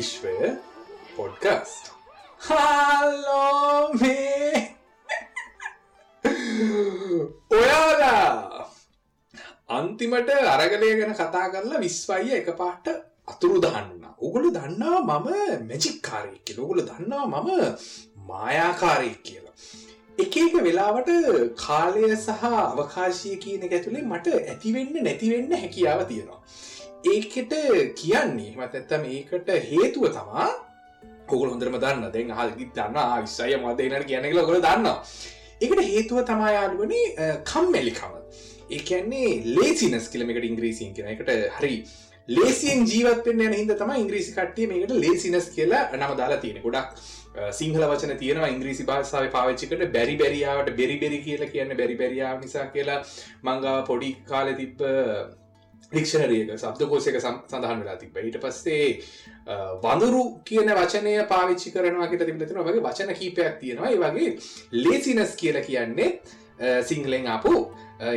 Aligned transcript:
විශ්වය 0.00 0.50
podcast 1.16 1.84
hello 2.40 3.94
මේ 4.02 4.52
ඔයාලා 7.52 8.66
අන්තිමට 9.78 10.36
අරගලය 10.54 10.92
ගැන 11.00 11.16
කතා 11.16 11.46
කරලා 11.54 11.86
විශ්වයිය 11.86 12.38
එක 12.38 12.52
පාට 12.62 12.94
අතුරු 13.28 13.58
දන්න 13.66 14.00
උගුලු 14.20 14.48
දන්නා 14.50 15.00
මම 15.00 15.28
මැජික්කාරයෙක් 15.68 16.42
කියල. 16.44 16.58
උගුල 16.60 16.80
දන්නවා 16.82 17.42
මම 17.42 17.48
මායාකාරයෙක් 18.30 19.20
කියලා. 19.22 19.54
එක 20.18 20.34
එක 20.36 20.54
වෙලාවට 20.66 21.10
කාලය 21.56 22.02
සහ 22.16 22.42
අවකාශය 22.64 23.36
කියන 23.44 23.62
එක 23.66 23.72
ඇතුළේ 23.72 24.04
මට 24.04 24.26
ඇතිවෙන්න 24.42 24.92
නැතිවෙන්න 25.06 25.52
හැකියාව 25.54 26.02
තියෙනවා. 26.10 26.40
ඒකට 27.04 27.54
කියන්නේ 27.96 28.52
මතත්තම 28.56 29.04
ඒකට 29.08 29.48
හේතුව 29.70 30.10
තමා 30.16 30.48
ඔගුල 31.28 31.48
හොඳරම 31.50 31.78
දන්න. 31.80 32.10
දැන් 32.12 32.32
හල්ගිත් 32.38 32.74
දන්න 32.74 33.22
විස්සය 33.24 33.56
මදනට 33.56 34.06
කියනෙකල 34.10 34.42
ගොල 34.44 34.60
දන්න 34.60 34.88
එකට 35.60 35.80
හේතුව 35.88 36.24
තමා 36.24 36.52
යාළුවනේ 36.56 37.40
කම්මැලිකම. 37.44 38.12
ඒකන්නේ 38.70 39.30
ලේසිනස් 39.56 40.08
කිලමකට 40.08 40.44
ඉංග්‍රීසින් 40.50 40.94
කෙන 40.94 41.08
එකට 41.14 41.32
හරි 41.58 41.74
ලේසියෙන් 42.28 42.84
ජීවත්වෙන් 42.86 43.40
යන 43.46 43.56
හිද 43.60 43.72
තම 43.78 43.96
ඉංග්‍රීසි 44.02 44.36
කට්ටිය 44.36 44.68
මේකට 44.72 44.94
ලේසිනස් 45.04 45.48
කියලා 45.56 45.88
නම 45.96 46.14
දාලා 46.20 46.40
තියෙන 46.44 46.62
ගොඩක් 46.62 47.00
සිංහල 47.58 47.82
වචන 47.90 48.16
තියෙනවා 48.20 48.52
ඉංග්‍රීසි 48.54 48.86
භාෂාව 48.90 49.26
පාවිච්චිකට 49.34 49.82
බැරි 49.96 50.16
බැරියාවට 50.22 50.76
බෙරි 50.80 50.96
බෙරි 51.02 51.18
කියලා 51.26 51.52
කියන්න 51.54 51.76
බැරි 51.80 51.96
බැරියාව 52.00 52.40
නිසා 52.44 52.66
කියලා. 52.76 53.04
මංගා 53.48 53.78
පොඩි 53.90 54.16
කාල 54.30 54.54
තිබ්බ 54.60 54.82
ලික්ෂණරියක 55.92 56.52
සබ්දකෝසයක 56.56 57.16
සඳහන් 57.20 57.80
වෙලා 57.82 57.96
තිබ 58.00 58.16
ඊට 58.16 58.38
පස්සේ 58.42 58.88
වඳුරු 59.84 60.22
කියන 60.44 60.70
වචනය 60.80 61.14
පාවිච්චි 61.32 61.72
කරනවා 61.74 62.08
කියට 62.10 62.26
තිබලතින 62.26 62.60
වගේ 62.60 62.84
වචන 62.84 63.14
කීපයක් 63.20 63.58
තියෙනවා. 63.60 63.90
ඒ 63.90 63.98
වගේ 63.98 64.30
ලේසිනස් 64.84 65.34
කියලා 65.36 65.64
කියන්නේ 65.68 66.10
සිංහලෙන් 66.82 67.26
අපපු 67.28 67.54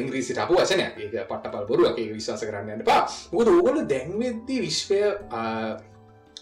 ඉංග්‍රීසිට 0.02 0.44
අප 0.44 0.52
වචනය 0.52 0.84
ඒක 0.84 1.16
පට්ට 1.30 1.52
පල්බොරුව 1.54 1.90
එක 1.92 2.14
විශවාස 2.14 2.46
කරන්න 2.46 2.76
යන්න 2.76 2.86
පා 2.92 3.02
මුද 3.32 3.48
ඕගොල 3.48 3.82
දැන්වෙද්දී 3.94 4.60
විශ්වය 4.68 5.02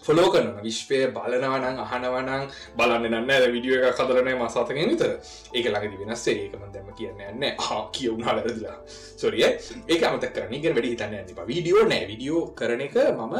ෆොලෝ 0.06 0.28
කරන 0.34 0.48
විශ්වය 0.66 0.98
බලනවනං 1.16 1.78
අහනවනං 1.84 2.48
බලන්න 2.78 3.06
නන්න 3.10 3.52
විඩිය 3.54 3.76
එක 3.78 3.94
කදරනය 4.00 4.34
මසාතකෙන් 4.40 4.90
විතර. 4.92 5.12
ඒක 5.54 5.66
ළඟදි 5.72 6.00
වෙනස්සේ 6.02 6.36
ඒකම 6.42 6.66
දැම 6.74 6.90
කියන්න 6.98 7.22
යන්න 7.28 7.46
හා 7.66 7.80
කියවුණා 7.94 8.36
වැරදිලා. 8.38 8.76
සොරිය 9.22 9.46
ඒක 9.46 10.02
අමතක් 10.10 10.34
කරන 10.36 10.54
එක 10.58 10.68
වැඩි 10.74 10.92
හිතන්න 10.94 11.16
ඇතිප 11.20 11.40
වීඩියෝ 11.52 11.86
නෑ. 11.92 12.04
විඩියෝ 12.12 12.42
කරන 12.58 12.84
එක 12.88 12.96
මම 13.14 13.34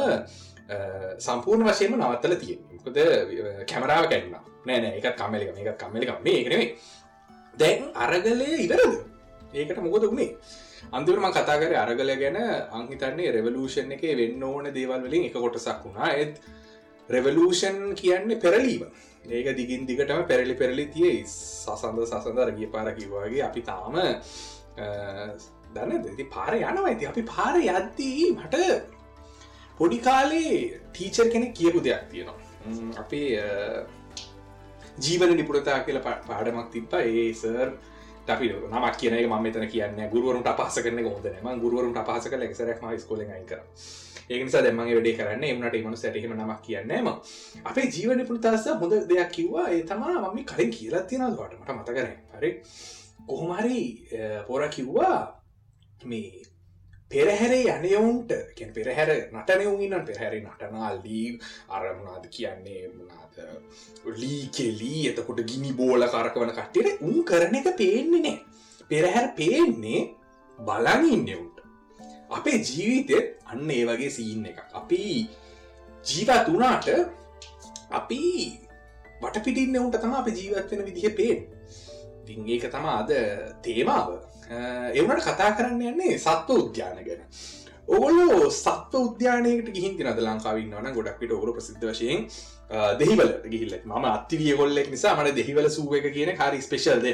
සම්පූර්ණ 1.27 1.69
වශයම 1.69 1.95
නවත්තල 1.99 2.35
තිය 2.41 2.57
කොද 2.85 2.99
කැමරාව 3.71 4.09
කැන්න 4.11 4.35
නෑනෑ 4.67 4.99
එක 4.99 5.07
කමලික 5.19 5.55
මේක 5.57 5.73
කම්මලික 5.81 6.11
මේ 6.27 6.37
එකනෙේ 6.43 6.67
දැන් 7.53 7.89
අරගලය 8.03 8.51
ඉවරද? 8.65 8.93
ඒකට 9.53 9.81
මොකද 9.85 10.07
වුණේ 10.09 10.31
අන්තිරම 10.91 11.25
කතා 11.31 11.57
කර 11.61 11.73
අරගල 11.75 12.11
ගැන. 12.23 12.37
අංහිතන්නේ 12.71 13.31
රෙවලූෂන් 13.31 13.91
එක 13.91 14.03
වෙන්න 14.21 14.43
ඕන 14.43 14.69
දේවල් 14.73 15.01
වලින් 15.07 15.25
එක 15.29 15.33
කොටසක් 15.35 15.83
වුණා. 15.85 16.11
ඇත් 16.11 16.41
රෙවලූෂන් 17.09 17.95
කියන්නේ 17.95 18.39
පෙරලීම. 18.39 18.85
ඒක 19.25 19.55
දිගින් 19.55 19.85
දිගටම 19.85 20.23
පෙරලි 20.27 20.55
පෙරලි 20.55 20.85
තිය 20.87 21.23
සසන්ද 21.25 22.05
සසඳ 22.05 22.39
රගිය 22.49 22.71
පාර 22.71 22.93
කිවවාගේ 22.93 23.43
අපි 23.49 23.61
තාම 23.61 23.95
දන්න 25.73 26.03
දෙති 26.03 26.23
පාර 26.35 26.53
යනවා. 26.55 26.87
ඇති 26.89 27.05
අපි 27.11 27.23
පාර 27.23 27.55
යද්දී 27.57 28.31
මට 28.37 28.55
පොඩි 29.77 29.99
කාලේ 30.07 30.79
ටීචර් 30.93 31.27
කෙනෙ 31.33 31.51
කියපු 31.59 31.79
දෙයක් 31.79 32.09
තියෙනවා. 32.11 32.39
අපේ 32.97 33.29
ජීවන 34.99 35.35
නිපුරතා 35.35 35.79
කියල 35.85 35.99
පාඩමක් 36.03 36.69
තිබ්බ. 36.71 36.93
ඒ 36.93 37.33
සර් 37.33 37.73
අපි 38.29 38.49
නමක් 38.71 38.95
කියන 38.97 39.15
ම 39.27 39.35
මෙතන 39.43 39.67
කියන්න 39.67 39.99
ගුරුවරුට 40.11 40.47
පහස 40.57 40.79
කරන 40.83 41.03
ගොදනම 41.03 41.59
ගුරුවරුට 41.59 41.99
පහස 42.07 42.29
කල 42.29 42.43
එක්සරක් 42.43 42.81
ම 42.81 42.97
ස්කොල 42.97 43.23
කර. 43.49 43.59
ඒනිසා 44.29 44.61
දෙමගේ 44.63 44.95
වැඩේ 44.95 45.17
කරන්න 45.17 45.43
එමට 45.43 45.75
මනු 45.85 45.97
සැටහෙම 45.97 46.33
නමක් 46.37 46.61
කියන්නේම 46.61 47.07
අපේ 47.65 47.87
ජීවන 47.95 48.25
පුෘතාස 48.25 48.65
හොඳ 48.81 48.93
දෙයක් 49.09 49.31
කිව්වා. 49.31 49.67
ඒ 49.69 49.83
තමා 49.83 50.31
මම 50.31 50.45
කලින් 50.45 50.71
කියලා 50.71 51.03
තියෙනවාට 51.03 51.59
මට 51.59 51.69
මත 51.69 51.89
කරන 51.97 52.11
හරි. 52.37 52.51
කොහොමහරි 53.27 53.79
පොර 54.47 54.69
කිව්වා 54.69 55.19
මේ 56.05 56.52
පෙරහැරේ 57.13 57.63
යනයවුන්ට 57.73 58.31
කැන් 58.57 58.71
පෙරහැර 58.77 59.11
නටනයවුන්න්න 59.33 60.05
පෙහැරි 60.09 60.39
නටනාල්ලී 60.41 61.27
අරමුණාද 61.69 62.25
කියන්නේ? 62.35 62.81
මනාද 62.89 63.35
ලී 64.21 64.41
කෙලී 64.57 65.03
එතකොට 65.11 65.41
ගිනි 65.51 65.71
බෝල 65.79 66.07
කරකවන 66.15 66.53
කට්ටට 66.57 67.07
උන් 67.07 67.23
කරන 67.29 67.55
එක 67.59 67.69
පේන්නේ 67.77 68.23
නෑ. 68.25 68.37
පෙරහැර 68.89 69.27
පේන්නේ 69.39 70.01
බලන් 70.59 71.05
ඉන්නවුන්ට 71.11 71.57
අපේ 72.29 72.59
ජීවිතෙත් 72.69 73.27
අන්න 73.45 73.71
ඒ 73.71 73.85
වගේ 73.89 74.11
සීන්න 74.17 74.45
එක 74.51 74.59
අපි 74.81 75.01
ජීවත් 76.05 76.47
වනාට 76.49 76.87
අපි 77.99 78.21
වටපිටින්න 79.21 79.81
උන්ට 79.81 79.97
තම 80.01 80.13
අප 80.19 80.27
ජීවත්වෙන 80.29 80.85
විදිහ 80.87 81.15
පේෙන් 81.19 81.41
දිංඒක 82.27 82.69
තම 82.71 82.85
අද 82.91 83.11
තේමාව. 83.63 84.32
එවනට 84.49 85.27
කතා 85.27 85.51
කරන්න 85.57 85.85
යන්නේ 85.91 86.17
සත්ව 86.17 86.57
උද්‍යාන 86.59 87.03
ගැන. 87.03 87.21
ඔගොල්ලෝ 87.87 88.49
සත්ව 88.49 88.99
උද්‍යානයකට 88.99 89.71
ගිහින් 89.75 89.97
තිනද 89.97 90.19
ලංකාවන්නවන 90.19 90.93
ගොඩක්ට 90.95 91.31
ඔගොල 91.31 91.53
ප්‍රසිද්ධ 91.53 91.85
වශයෙන් 91.85 92.27
දෙහිවල 92.99 93.31
ගිහිල්ල 93.45 93.73
ම 93.85 94.05
අත්තිවිය 94.05 94.55
ගොල්ලෙක් 94.55 94.87
නිසා 94.89 95.15
මට 95.15 95.35
දෙහිවල 95.35 95.67
සුව 95.69 95.91
එක 95.95 96.07
කියන 96.13 96.31
කාරි 96.37 96.61
ස්පේශල්ද 96.61 97.05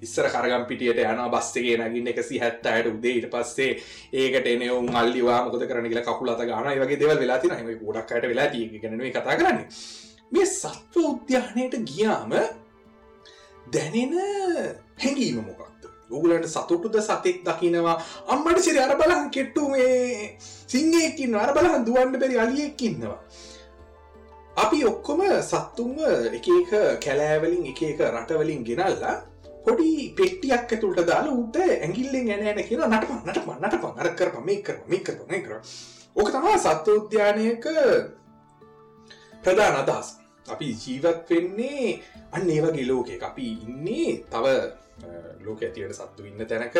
ඉස්සර 0.00 0.28
කරගම් 0.34 0.64
පිටියට 0.70 1.02
යන 1.04 1.22
බස්සගේ 1.34 1.76
නගින් 1.78 2.12
එකසි 2.12 2.38
හැත්තයට 2.38 2.90
උදේට 2.92 3.26
පස්සේ 3.34 3.76
ඒකට 4.14 4.46
එනවුම් 4.46 4.94
අල්ලිවා 4.94 5.40
මොකද 5.44 5.66
කරන 5.66 5.90
කියලා 5.90 6.06
කකුලත 6.06 6.46
ගන 6.46 6.70
වගේ 6.82 7.00
දෙවල් 7.02 7.18
වෙලා 7.18 7.38
තින 7.38 7.56
ම 7.56 7.74
ගොඩක්කට 7.82 8.28
වෙලා 8.32 8.48
තිය 8.54 8.70
ගැනව 8.78 9.04
කතා 9.10 9.36
කරන්නේ. 9.36 9.66
මේ 10.32 10.46
සත්ව 10.46 11.04
උද්‍යානයට 11.10 11.76
ගියාම 11.84 12.32
දැනෙන 13.74 14.14
හැඟීම 15.02 15.42
මොකක්ද? 15.42 15.81
ඔගුලන්ට 16.12 16.48
සතුටුද 16.48 16.96
සතෙක් 17.00 17.38
දකිනවා? 17.46 17.96
අම්මට 18.28 18.60
සිරි 18.66 18.78
අර 18.78 18.94
බලහන් 19.00 19.30
කෙට්ටු 19.30 19.68
මේ 19.68 20.36
සිංහයකින්න 20.66 21.34
අර 21.36 21.52
බලහන් 21.56 21.84
දුවන්න 21.88 22.20
බැරි 22.20 22.38
අලියෙක්කින්නවා 22.44 23.18
අපි 24.56 24.78
ඔක්කොම 24.84 25.20
සත්තුන්ව 25.42 25.98
එක 26.38 26.46
එක 26.54 26.72
කැලෑවලින් 27.04 27.68
එක 27.72 27.82
එක 27.82 28.00
රටවලින් 28.08 28.64
ගෙනල්ලා 28.64 29.14
පොඩි 29.64 30.12
පෙට්ටියක් 30.16 30.72
ඇතුළට 30.74 31.06
දාලා 31.10 31.36
උට 31.42 31.56
ඇගිල්ලෙන් 31.56 32.30
ඇන 32.30 32.46
ඇන 32.46 32.64
කියලා 32.68 32.88
නටප 32.88 33.12
නටප 33.26 33.48
නටප 33.60 33.84
අර 34.00 34.10
කරප 34.18 34.40
මේ 34.48 34.62
කර 34.66 34.80
මේ 34.88 35.02
කර 35.06 35.16
මේ 35.30 35.42
කර 35.44 35.54
ඕක 36.16 36.28
තමා 36.34 36.58
සත්ව 36.58 36.96
උද්‍යානයක 37.00 37.64
ප්‍රධාන 39.44 39.76
අදහස්. 39.82 40.21
අපි 40.48 40.76
ජීවත් 40.84 41.30
වෙන්නේ 41.30 42.00
අන්න 42.32 42.50
ඒවගේ 42.50 42.86
ලෝකෙ 42.86 43.18
අපි 43.30 43.46
ඉන්නේ 43.66 44.24
තව 44.30 44.46
ලෝක 45.44 45.62
ඇතිවට 45.62 45.94
සත්තු 45.98 46.26
ඉන්න 46.26 46.46
තැනක. 46.46 46.76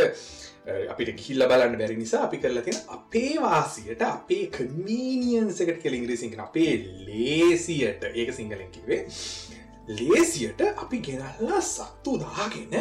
අපිට 0.93 1.15
ගිල්ල 1.21 1.47
බලන්න 1.50 1.78
බැරි 1.78 1.97
නිසා 1.97 2.25
අපි 2.27 2.38
කරලා 2.43 2.62
තියෙන 2.62 2.82
අපේ 2.97 3.35
වාසියට 3.44 4.03
අපේ 4.09 4.44
කමීනියන්සකට 4.56 5.79
කෙල 5.82 5.97
ඉංග්‍රීසිංහ 5.99 6.37
අපේ 6.47 6.75
ලේසියට. 7.06 8.05
ඒක 8.14 8.35
සිංහලෙන් 8.35 8.70
කිවේ 8.70 9.00
ලේසියට 9.88 10.61
අපි 10.76 11.00
ගෙනල්ලා 11.08 11.61
සත්තු 11.61 12.19
දාගෙන 12.25 12.76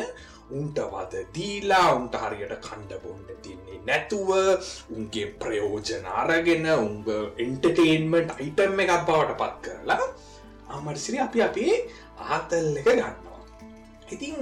උන්ට 0.52 0.80
වද 0.94 1.26
දීලා 1.36 1.88
උන්ට 1.96 2.16
හරියට 2.24 2.58
කණ්ඩ 2.68 3.00
බොන්ඩ 3.04 3.30
තින්නේ 3.46 3.80
නැතුව 3.88 4.30
උන්ගේ 4.96 5.28
ප්‍රයෝජන 5.42 6.06
අරගෙන 6.24 6.68
උංග 6.76 7.08
එන්ටර්ටේන්මට 7.46 8.36
අයිටම් 8.38 8.84
එකක් 8.86 9.08
බවට 9.08 9.40
පත් 9.42 9.62
කරලා 9.66 10.12
අමර්සිරි 10.78 11.18
අපි 11.28 11.40
අපේ 11.48 11.74
ආතල් 12.34 12.68
එක 12.80 12.86
ගන්නවා. 12.88 13.42
ඉතින් 14.14 14.36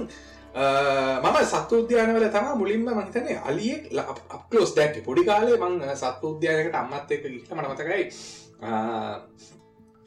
මම 1.24 1.36
සත්තුද්‍යානවල 1.52 2.26
තම 2.34 2.46
මුලින්ම 2.60 2.86
මහිතනේ 2.98 3.38
අලියෙක් 3.48 3.82
අපලෝස් 4.36 4.74
දැක්ක. 4.76 4.96
පොඩි 5.08 5.22
කාලේ 5.30 5.56
මං 5.62 5.74
සත්තුද්‍යානකට 6.02 6.78
අම්මත් 6.82 7.10
එක 7.16 7.22
ගිට 7.34 7.50
මනමතකයි 7.56 8.04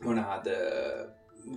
මොනාද 0.05 0.47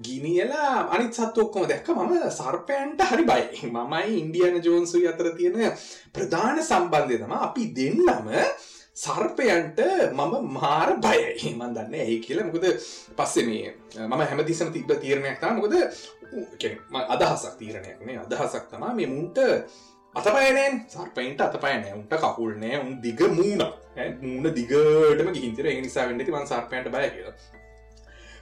ගිනියලා 0.06 0.70
අනිත් 0.94 1.12
සත්තු 1.18 1.40
ඔක්කොම 1.46 1.66
දැක්ක. 1.70 1.88
මම 1.94 2.14
සර්පයන්ට 2.38 3.00
හරි 3.10 3.24
බයි 3.30 3.70
මමයි 3.74 4.08
ඉන්ඩියන 4.22 4.56
ජෝන්සු 4.66 5.02
අතර 5.10 5.28
තියෙන 5.38 5.58
ප්‍රධාන 6.14 6.58
සම්බන්ධය 6.68 7.16
තම 7.22 7.34
අපි 7.48 7.62
දෙන්නම 7.78 8.30
සර්පයන්ට 8.96 9.80
මම 10.10 10.34
මාර 10.52 10.90
බයයි. 10.98 11.50
මන් 11.52 11.74
දන්න 11.74 11.96
ඇයි 11.96 12.20
කියලා. 12.20 12.46
මොකද 12.46 12.64
පස්සෙ 13.14 13.42
මේ 13.44 13.74
මම 14.02 14.22
හැමදිසම 14.22 14.72
තිබ 14.72 14.92
තීරණයක් 14.96 15.36
තා 15.40 15.52
මොකද 15.52 15.74
අදහසක් 17.08 17.58
තීරණයක්නේ 17.58 18.16
අදහසක් 18.20 18.64
තමා 18.70 18.94
මේ 18.94 19.08
මුන්ට 19.08 19.38
අතපයනෑන් 20.14 20.80
සර්පයින්ට 20.88 21.40
අතපයනෑ 21.40 21.92
උන්ට 21.92 22.16
කකුල්නෑ 22.16 22.78
උන් 22.78 22.96
දිග 23.02 23.20
මූුණ. 23.30 23.62
මූුණ 24.22 24.54
දිගටම 24.54 25.30
ගිහිතර 25.36 25.70
නිසා 25.78 26.08
වෙන්නති 26.08 26.32
වන් 26.32 26.46
සර්පයන්ට 26.46 26.88
බය 26.90 27.06
කියලා. 27.10 27.36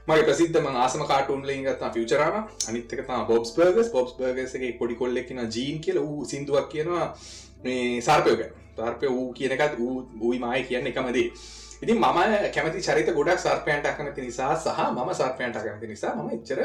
මගේ 0.08 0.24
ප්‍රසිද්ධම 0.24 0.66
ආසම 0.76 1.02
කාටුන්ලින් 1.08 1.64
ගත්තා 1.64 1.90
ෆියචරම 1.92 2.34
අනිත්තකතා 2.68 3.20
බොබ්ස් 3.26 3.56
බර්ගස් 3.56 3.90
බොබ්ස් 3.90 4.12
බර්ගසගේ 4.16 4.72
පොඩි 4.78 4.94
කොල්ලෙක්න 4.96 5.42
ජීන් 5.48 5.80
කියල. 5.80 5.98
වූ 6.00 6.24
සිින්දුවක් 6.24 6.68
කියනවා 6.68 7.06
මේ 7.64 8.00
සර්පයෝග 8.00 8.42
තර්පය 8.76 9.06
වූ 9.08 9.32
කියනකත් 9.32 9.78
වූ 9.78 9.94
වූයි 10.20 10.40
මය 10.40 10.62
කියන්න 10.62 10.86
එකමදේ 10.86 11.26
ඉතින් 11.82 11.98
මම 11.98 12.20
කැමති 12.50 12.80
චරිත 12.80 13.10
ගොඩක් 13.10 13.38
සර්පයන්ට 13.38 13.86
අකමති 13.86 14.22
නිසා 14.22 14.52
සහ 14.56 14.80
මම 14.88 15.10
සර්පයන්ට 15.14 15.56
අකමති 15.56 15.86
නිසා 15.86 16.14
මම 16.14 16.30
එච්චර 16.36 16.62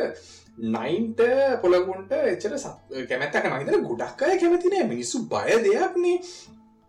නයින්ට 0.69 1.19
පොළගුන්ට 1.62 2.12
එච්චර 2.25 2.56
කැමැත්තක 3.10 3.50
මහිතර 3.50 3.81
ගොඩක් 3.81 4.24
අය 4.24 4.38
කැමතිනෑ 4.38 4.88
මිනිස්සු 4.88 5.25
බය 5.25 5.60
දෙයක්නේ 5.66 6.18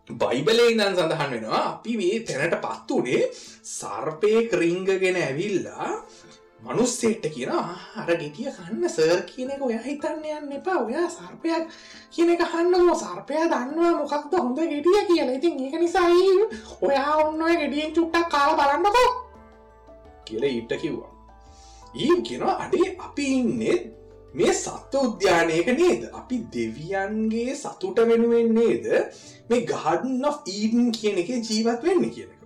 බයිබලේ 0.08 0.70
ඉදන් 0.72 0.82
සඳහන් 0.88 1.30
වෙනවා. 1.30 1.62
අපි 1.70 1.96
මේ 1.96 2.20
තැනට 2.22 2.56
පත් 2.64 2.98
වනේ 2.98 3.22
සර්පය 3.70 4.32
ක්‍රිංගගෙන 4.52 5.18
ඇවිල්ලා 5.18 5.88
මනුස්සේට්ට 6.64 7.26
කියන 7.34 7.52
අර 7.52 8.10
ගෙටිය 8.20 8.50
කන්න 8.56 8.88
සර් 8.88 9.20
කියන 9.28 9.52
එක 9.54 9.62
ඔය 9.66 9.76
හිතන්න 9.84 10.24
යන්න 10.32 10.56
එපා. 10.58 10.78
ඔයා 10.86 11.06
සර්පයක් 11.16 11.70
කියන 12.14 12.32
එක 12.34 12.42
හන්නකෝ 12.52 12.96
සර්පය 13.02 13.38
දන්නවා 13.52 13.92
මොකක්ද 14.00 14.34
හොඳ 14.38 14.60
ගෙටිය 14.72 15.04
කියලා. 15.10 15.36
ඉතින් 15.38 15.60
ඒක 15.66 15.76
නිසායි 15.84 16.26
ඔයා 16.88 17.14
ඔන්න 17.22 17.46
ඔය 17.46 17.54
ගෙඩියෙන් 17.62 17.94
චුට්ටක් 17.96 18.28
කාල 18.34 18.52
බලන්නකෝ. 18.58 19.08
කියල 20.26 20.44
ඉට්ට 20.50 20.76
කිව්වා. 20.82 21.12
ඊ 21.94 22.20
කියෙනවා 22.26 22.58
අඩේ 22.64 22.90
අපි 23.06 23.24
ඉන්නෙත් 23.38 23.88
මේ 24.34 24.52
සත්ව 24.54 24.94
උද්‍යානයක 25.06 25.72
නේද? 25.80 26.02
අපි 26.20 26.36
දෙවියන්ගේ 26.54 27.56
සතුට 27.62 28.04
වෙනුවෙන් 28.10 28.52
නේද? 28.58 28.86
මේ 29.48 29.64
ගාඩන් 29.72 30.28
of 30.28 30.38
ඊඩන් 30.46 30.92
කියන 30.98 31.18
එක 31.24 31.32
ජීවත් 31.48 31.82
වෙන්න 31.88 32.06
කියනක 32.14 32.38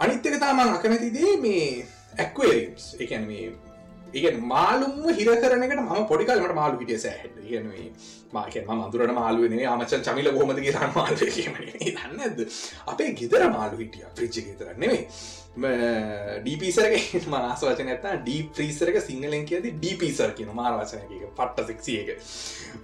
අනිත්තක 0.00 0.40
තාමන් 0.40 0.76
අකමැතිදේ? 0.76 1.36
මේ 1.40 1.86
ඇක්වේරියම්ස් 2.16 2.88
එකන 3.00 3.26
මේ 3.28 3.52
ඒ 4.14 4.32
මාලුම් 4.48 5.08
හිර 5.10 5.30
කරනකට 5.36 5.80
ම 5.80 6.04
පොඩිකල්මට 6.10 6.54
මාලු 6.54 6.80
හිටිය 6.80 6.98
සෑහට 6.98 7.38
කියනේ 7.44 7.86
මාක 8.32 8.58
ම 8.66 8.82
අදුරන 8.82 9.14
මාලුවනේ 9.14 9.64
ආමචන් 9.66 10.04
චමිල 10.08 10.30
හොමද 10.36 10.60
කියරන්න 10.66 10.92
මාල 10.98 11.16
දන්නද 11.16 12.44
අපේ 12.86 13.14
ගෙදර 13.20 13.48
මාලු 13.56 13.80
හිටිය 13.80 14.12
ප්‍රිච්චි 14.14 14.46
ගෙතරන්නෙමේ 14.48 15.00
ඩීපිසරක 15.54 17.26
මාස 17.28 17.60
වචන 17.62 17.90
ඇත 17.92 18.06
ඩී 18.22 18.40
ප්‍රීසරක 18.50 18.98
සිංහලෙන් 19.00 19.46
කියද 19.46 19.68
ඩීපිසර් 19.72 20.34
කියන 20.34 20.50
මාර 20.52 20.74
වචනක 20.80 21.30
පට්ට 21.36 21.66
සික්සිය 21.68 22.00
එක. 22.02 22.18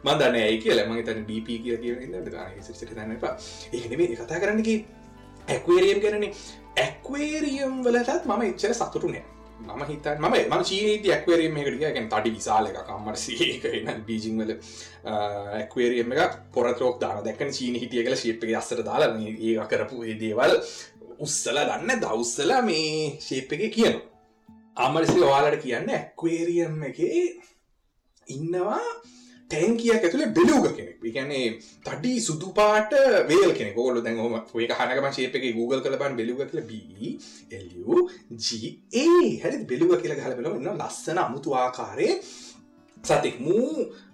මදන්න 0.05 0.37
ඇයි 0.37 0.63
කියල. 0.63 0.83
මගේ 0.87 1.07
තන 1.09 1.25
ඩීප 1.25 1.47
කිය 1.47 1.77
කිය 1.79 2.63
සිට 2.63 2.87
තන්න 2.87 3.17
එපා. 3.17 3.35
ඒනෙේ 3.73 4.17
කතා 4.17 4.39
කරන්නකි 4.39 4.77
ඇක්වේරියම් 5.49 6.01
කරනේ 6.01 6.33
ඇක්වේරියම් 6.79 7.77
වලටත් 7.85 8.27
මම 8.27 8.43
එච්චර 8.45 8.75
සතුටුනෑ 8.75 9.25
මම 9.61 9.83
හිතන් 9.85 10.21
මම 10.21 10.37
ම 10.51 10.63
චීනීති 10.65 11.13
ඇක්වේරියම් 11.13 11.57
එකටිය 11.57 11.81
ගැන 11.81 12.09
තඩි 12.09 12.35
විසාල 12.37 12.67
එක 12.67 12.79
කම්මට 12.83 13.19
සේකන්න 13.19 14.05
බීජිංවල 14.07 14.55
ඇක්වේරියම් 15.55 16.15
එක 16.17 16.39
පොරතෝක් 16.53 17.01
දාන 17.01 17.21
දැක්කන 17.25 17.53
චීන 17.53 17.77
හිටිය 17.77 18.05
කල 18.05 18.17
ශිප්ප 18.17 18.47
අස්සර 18.57 18.83
දාලා 18.83 19.13
ඒ 19.29 19.67
කරපු 19.67 20.07
දේවල් 20.21 20.57
උස්සල 21.21 21.61
දන්න 21.63 22.03
දවස්සල 22.03 22.53
මේ 22.63 22.91
ශේප් 23.21 23.53
එක 23.53 23.65
කියන 23.75 24.01
අමරසි 24.79 25.19
ඔයාලට 25.21 25.63
කියන්න 25.63 25.91
ඇක්වේරියම් 25.91 26.83
එක 26.85 26.99
ඉන්නවා 28.27 28.83
ටැන්කියක් 29.51 29.93
ඇතුළේ 29.99 30.31
බෙලූග 30.31 30.67
කෙනෙක්. 30.71 30.97
කියන්නේ 31.07 31.47
තඩි 31.85 32.13
සුදුපාට 32.21 32.93
වේල් 33.29 33.53
කෙනෙ 33.53 33.71
ගෝල 33.75 33.97
දැන් 34.03 34.19
හොම 34.19 34.35
ඔය 34.55 34.65
හනකම 34.71 35.07
ශේප 35.17 35.35
එක 35.37 35.47
Google 35.55 35.81
කලබන් 35.81 36.17
බෙලුග 36.17 36.41
කියල 36.43 36.63
බල්ජඒ 36.71 37.11
හැරි 39.43 39.57
බෙලුව 39.65 39.93
කියල 40.03 40.15
හල 40.17 40.35
බෙලම. 40.39 40.59
ඉන්න 40.59 40.73
ලස්සන 40.79 41.19
අමුතු 41.19 41.55
ආකාරය 41.57 42.09
සතික්. 43.05 43.37
මූ 43.41 43.71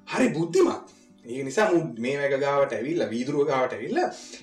හරි 0.06 0.28
බුද්ධිමත්. 0.30 0.94
ඒ 1.24 1.42
නිසා 1.42 1.66
මු 1.70 1.78
මේ 1.98 2.16
වැක 2.18 2.34
ගාවට 2.40 2.72
ඇවිල්ල 2.72 3.02
වීදුරුව 3.12 3.42
ගාවට 3.50 3.72
ඇවිල්ල 3.76 3.98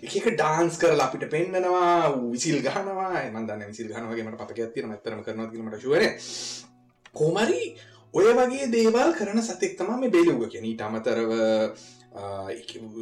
එක 0.08 0.26
ඩාන්ස් 0.32 0.76
කරලා 0.78 1.08
අපිට 1.08 1.26
පෙන්න්නනවා 1.30 2.12
විසිල් 2.28 2.60
ගහනවා. 2.60 3.24
මන්දන්න 3.32 3.72
විසිල් 3.72 3.90
ගනවගේමට 3.90 4.40
පතක 4.42 4.60
ඇතින 4.60 4.92
ඇතරම 4.92 5.22
කරන 5.26 5.50
කිලමට 5.52 5.82
ශුවර 5.82 6.04
කෝමරී 7.14 7.68
ඔය 8.14 8.30
වගේ 8.32 8.70
දේවල් 8.70 9.12
කරන 9.14 9.42
සතෙක් 9.42 9.78
තම 9.78 9.94
මේ 9.98 10.12
බෙලුග 10.12 10.42
කියෙන 10.48 10.66
ඊට 10.66 10.82
අමතරව 10.82 11.32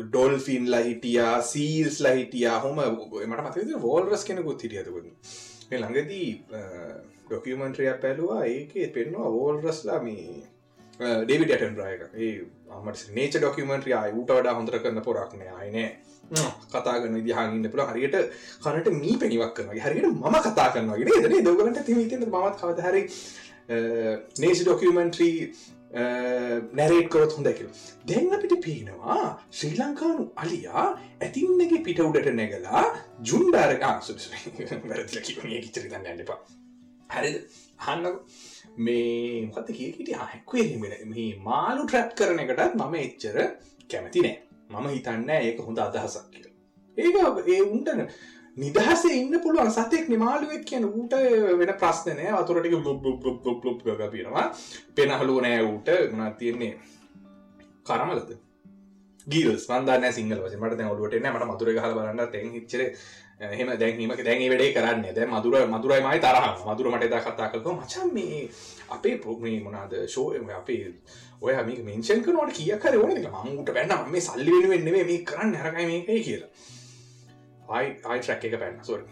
ඩොල්ෆින් 0.08 0.70
ලහිටියා 0.70 1.34
සීල්ස් 1.44 1.98
ලහිටියා 2.02 2.60
හොම 2.60 2.80
මට 2.84 3.42
මත 3.42 3.82
වෝල්රස් 3.82 4.24
කෙනෙකුත් 4.24 4.64
හිටියතුකුත් 4.64 5.34
මේ 5.68 5.82
ළඟදී 5.82 6.30
ඩොකියමන්ට්‍රියක් 7.26 8.00
පැලවා 8.00 8.46
ඒක 8.48 8.72
පෙන්වා 8.94 9.34
වෝල්රස්ලා 9.34 10.00
මේ 10.02 10.40
ඩේවිට 11.26 11.52
ඇටන් 11.52 11.78
රයක 11.82 12.08
ඒ 12.20 12.32
අමට 12.72 13.04
නේච 13.14 13.38
ඩොකියමන්ට්‍රිය 13.38 14.00
ඌට 14.14 14.34
වඩා 14.34 14.56
හොඳර 14.58 14.80
කරන්න 14.80 15.06
පොරක්නය 15.06 15.52
අයිනෑ 15.52 15.92
කතාගන්න 16.72 17.16
විදිහාගන්න 17.16 17.70
පුළ 17.70 17.86
හරියට 17.88 18.18
කනට 18.64 18.98
මී 18.98 19.16
පෙනිවක් 19.18 19.56
කරනගේ 19.56 19.86
හරියට 19.86 20.12
ම 20.26 20.42
කතා 20.42 20.72
කරන්නගේ 20.72 21.24
දේ 21.28 21.42
දගලට 21.44 21.86
තිමීත 21.86 22.20
මත් 22.22 22.58
කවද 22.58 22.90
හරි 22.90 23.08
නේසි 24.44 24.64
ඩොකියමෙන්ට්‍රී 24.64 25.38
නැරේට් 26.80 27.10
කරොත් 27.14 27.34
හොඳ 27.38 27.50
කියල. 27.58 27.70
දැන් 28.10 28.34
අපිට 28.38 28.56
පේනවා 28.66 29.20
ශ්‍රී 29.58 29.76
ලංකානු 29.80 30.24
අලියා 30.44 30.86
ඇතින්නගේ 31.22 31.82
පිට 31.88 32.00
උඩට 32.06 32.32
නැගලා 32.40 32.84
ජුන්ඩාරගා 33.32 33.96
චරිතන්න 35.76 36.08
ඇන්නපා 36.12 36.40
හරිද? 37.16 37.38
හන්න 37.86 38.06
මේ 38.78 39.48
මොකත 39.48 39.72
කියකට 39.80 40.14
හැක්වේ 40.22 40.78
මේ 41.14 41.30
මාලු 41.50 41.88
ට්‍රැප් 41.88 42.16
කරන 42.20 42.44
එකටත් 42.46 42.78
මම 42.80 42.96
එච්චර 43.06 43.38
කැමති 43.92 44.24
නෑ. 44.28 44.38
මම 44.72 44.88
හිතන්න 44.96 45.30
ඒක 45.38 45.60
හොඳ 45.68 45.84
අදහසක් 45.88 46.32
කියල. 46.34 46.48
ඒක 46.98 47.16
ඒ 47.56 47.62
උන්ටන 47.74 48.08
නිදහසේ 48.58 49.16
ඉන්න 49.16 49.40
පුළුවන්. 49.40 49.72
සතෙක් 49.72 50.10
නිමාලුවෙක් 50.10 50.66
කියන 50.66 50.86
ඌට 50.86 51.14
වෙන 51.60 51.74
ප්‍රශ්නනය 51.80 52.28
අතුරටික 52.34 52.74
ලොබ් 52.74 53.84
පිනවා. 54.12 54.52
පෙනහලුව 54.96 55.42
නෑ 55.42 55.62
ඌට. 55.64 55.90
ගුණා 56.12 56.32
තියෙන්නේ? 56.32 56.78
කරමලද? 57.84 58.38
ගීල්ස් 59.28 59.68
වන්දන්න 59.70 60.14
සිංහල 60.14 60.44
වස 60.44 60.56
මට 60.58 60.92
ඔලුවට 60.92 61.16
මට 61.16 61.48
මතුර 61.48 61.70
හල 61.70 61.94
බලන්න. 61.94 62.32
තැන් 62.32 62.52
හිච්චර 62.52 62.82
එහෙම 63.42 63.72
දැන්ීමක 63.80 64.24
දැන් 64.24 64.44
වැඩේ 64.50 64.74
කරන්න. 64.74 65.06
දැ 65.16 65.26
මදුර 65.28 65.56
මදුරයි 65.68 66.02
මයි 66.04 66.20
තරහ. 66.20 66.66
මදුර 66.68 66.92
මට 66.92 67.10
දා 67.10 67.22
කතා 67.22 67.50
කලක 67.50 67.68
මචන් 67.68 68.14
මේ 68.14 68.50
අපේ 68.90 69.16
පොග්මේ 69.18 69.60
මොනාද 69.64 69.96
ශෝයම 70.08 70.50
අපේ 70.50 70.92
ඔය 71.42 71.56
මික 71.64 71.80
මෙන්ෂන් 71.84 72.22
කනට 72.22 72.54
කියකර 72.54 73.00
ඕන 73.00 73.16
මංගුට 73.46 73.74
පැන්න 73.74 74.12
මේ 74.12 74.22
සල්ලි 74.22 74.52
වෙනුවෙන්න්නේ 74.52 75.08
මේ 75.10 75.24
කරන්න. 75.24 75.56
හරකයි 75.56 75.86
මේකයි 75.86 76.24
කියලා. 76.24 76.52
ආයි 77.72 77.92
ට්‍රැක් 77.98 78.48
එක 78.48 78.58
පැන්න. 78.64 78.80
සොර 78.84 79.04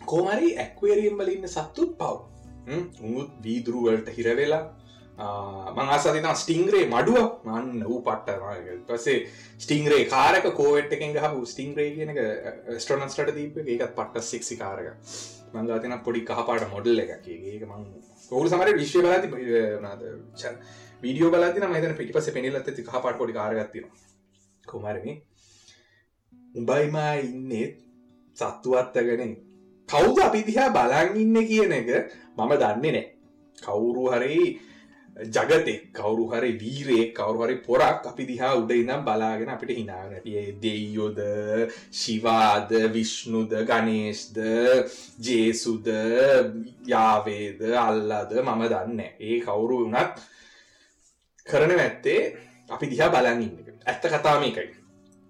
කෝමරි 0.00 0.52
ඇක්වේරියම් 0.58 1.18
වලඉන්න 1.18 1.48
සත්තුත් 1.48 1.96
පව්. 1.98 2.14
උත් 3.14 3.32
වීදුරුවලට 3.42 4.08
හිරවෙලා 4.16 4.64
මංආසතින 5.72 6.28
ස්ටිංග්‍රේ 6.34 6.86
මඩුව. 6.86 7.18
මන්න 7.44 7.84
වූ 7.84 8.00
පට්ට 8.02 8.86
පසේ 8.88 9.18
ස්ටිංග්‍රේ 9.58 10.04
කාරක 10.06 10.48
කෝවට 10.54 10.92
එකෙන් 10.92 11.18
හු 11.26 11.44
ස්ටිංග්‍රේ 11.46 11.90
කියනක 11.92 12.20
ස්ට්‍රනස්ට 12.78 13.34
දීප 13.34 13.62
ඒකත් 13.64 13.94
පට්ට 13.94 14.24
සික්සි 14.24 14.56
කාරක 14.56 14.88
මංගතින 15.54 15.98
පොඩි 16.04 16.24
කහපාට 16.24 16.70
මොඩල් 16.70 17.02
එක 17.04 17.10
ඒක 17.28 17.66
මං 17.68 17.82
ඔහු 18.30 18.46
සමර 18.48 18.72
විශ්ව 18.74 19.02
බලති 19.02 19.28
වීඩියෝ 21.02 21.30
බලතින 21.30 21.68
මතන 21.68 21.94
පිටිපස 21.98 22.30
පෙනිලත් 22.30 22.72
ති 22.76 22.84
කහපාට 22.84 23.18
පොඩි 23.18 23.36
කාරගත්තින 23.38 23.86
කොමරමේ 24.64 25.16
උඹයිමා 26.54 27.14
ඉන්නෙත් 27.20 27.78
සත්තුවත්තගෙන 28.36 29.32
කවුද 29.88 30.18
අපි 30.20 30.40
දිහා 30.42 30.68
බලන් 30.70 31.16
ඉන්න 31.16 31.36
කියන 31.44 31.72
එක 31.72 31.88
මම 32.36 32.52
දන්නේ 32.54 32.92
නෑ. 32.92 33.06
කවුරු 33.58 34.04
හරි 34.08 34.36
ජගතෙක් 35.16 35.92
කවරු 35.92 36.24
හරි 36.26 36.52
වීරේ 36.54 37.12
කවරු 37.12 37.44
හරි 37.44 37.56
පොරක් 37.58 38.06
අපි 38.06 38.24
දිහා 38.24 38.52
උඩ 38.54 38.70
ඉනම් 38.72 39.02
බලාගෙන 39.02 39.48
අපිට 39.48 39.72
හිනාගනටිය 39.72 40.56
දෙයියොද 40.58 41.18
ශිවාද 41.92 42.72
විශ්ණුද 42.90 43.52
ගනේශ්ද 43.62 44.38
ජේසුද 45.20 45.88
යාවේද 46.86 47.60
අල්ලාද 47.78 48.32
මම 48.38 48.62
දන්න 48.66 49.00
ඒ 49.00 49.40
කවුරු 49.40 49.84
වනත් 49.84 50.16
කරන 51.46 51.76
ඇත්තේ 51.78 52.22
අපි 52.70 52.86
දිහා 52.88 53.10
බලන් 53.10 53.42
ඉන්න 53.42 53.74
ඇත්ත 53.86 54.08
කතාමකයි 54.08 54.81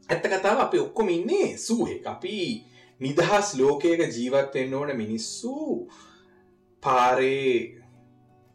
ඇත්ත 0.08 0.24
කතාව 0.28 0.58
අපි 0.60 0.78
ඔක්කොම 0.78 1.08
ඉන්නේ 1.08 1.56
සූහෙක් 1.58 2.06
අපි 2.06 2.38
නිදහස් 3.00 3.54
ලෝකයක 3.54 4.00
ජීවත්වෙන්න 4.08 4.74
ඕන 4.74 4.96
මිනිස්සු 4.96 5.54
පාරේ 6.82 7.82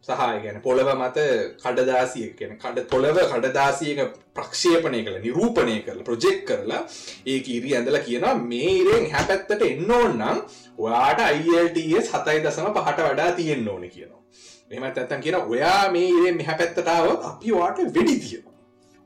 සහය 0.08 0.38
ගැන 0.42 0.60
පොළව 0.62 0.88
මත 0.94 1.24
කඩදාසිය 1.62 2.28
කියන 2.38 2.54
කඩ 2.56 2.84
තොළව 2.86 3.18
කඩදාසියක 3.24 4.00
ප්‍රක්ෂේපනය 4.34 5.00
කළ 5.04 5.18
නිරූපණය 5.20 5.76
කරල 5.82 6.00
ප්‍රජෙක්් 6.02 6.44
කරලා 6.48 6.82
ඒ 7.26 7.38
ඉරි 7.56 7.74
ඇඳල 7.74 7.98
කියනවා 8.06 8.34
මේ 8.44 8.70
ඉරෙන් 8.76 9.10
හැපැත්තට 9.14 9.66
එන්න 9.66 9.90
ඕන්නම් 9.90 10.40
ඔයාට 10.78 11.20
අයිල්ටස් 11.22 12.14
හතයි 12.14 12.44
දසම 12.44 12.70
පහට 12.76 13.08
වඩා 13.08 13.30
තියෙන්න්න 13.32 13.68
ඕන 13.68 13.84
කියනවා. 13.88 14.22
එමත් 14.70 14.98
ඇත්තන් 14.98 15.24
කියන 15.24 15.36
ඔයා 15.36 15.84
මේ 15.90 16.08
ඉරේ 16.10 16.32
මෙහැ 16.32 16.58
පැත්තටාව 16.62 17.12
අපි 17.30 17.54
වාට 17.54 17.84
වෙඩි 17.94 18.16
තියෙනවා. 18.18 18.56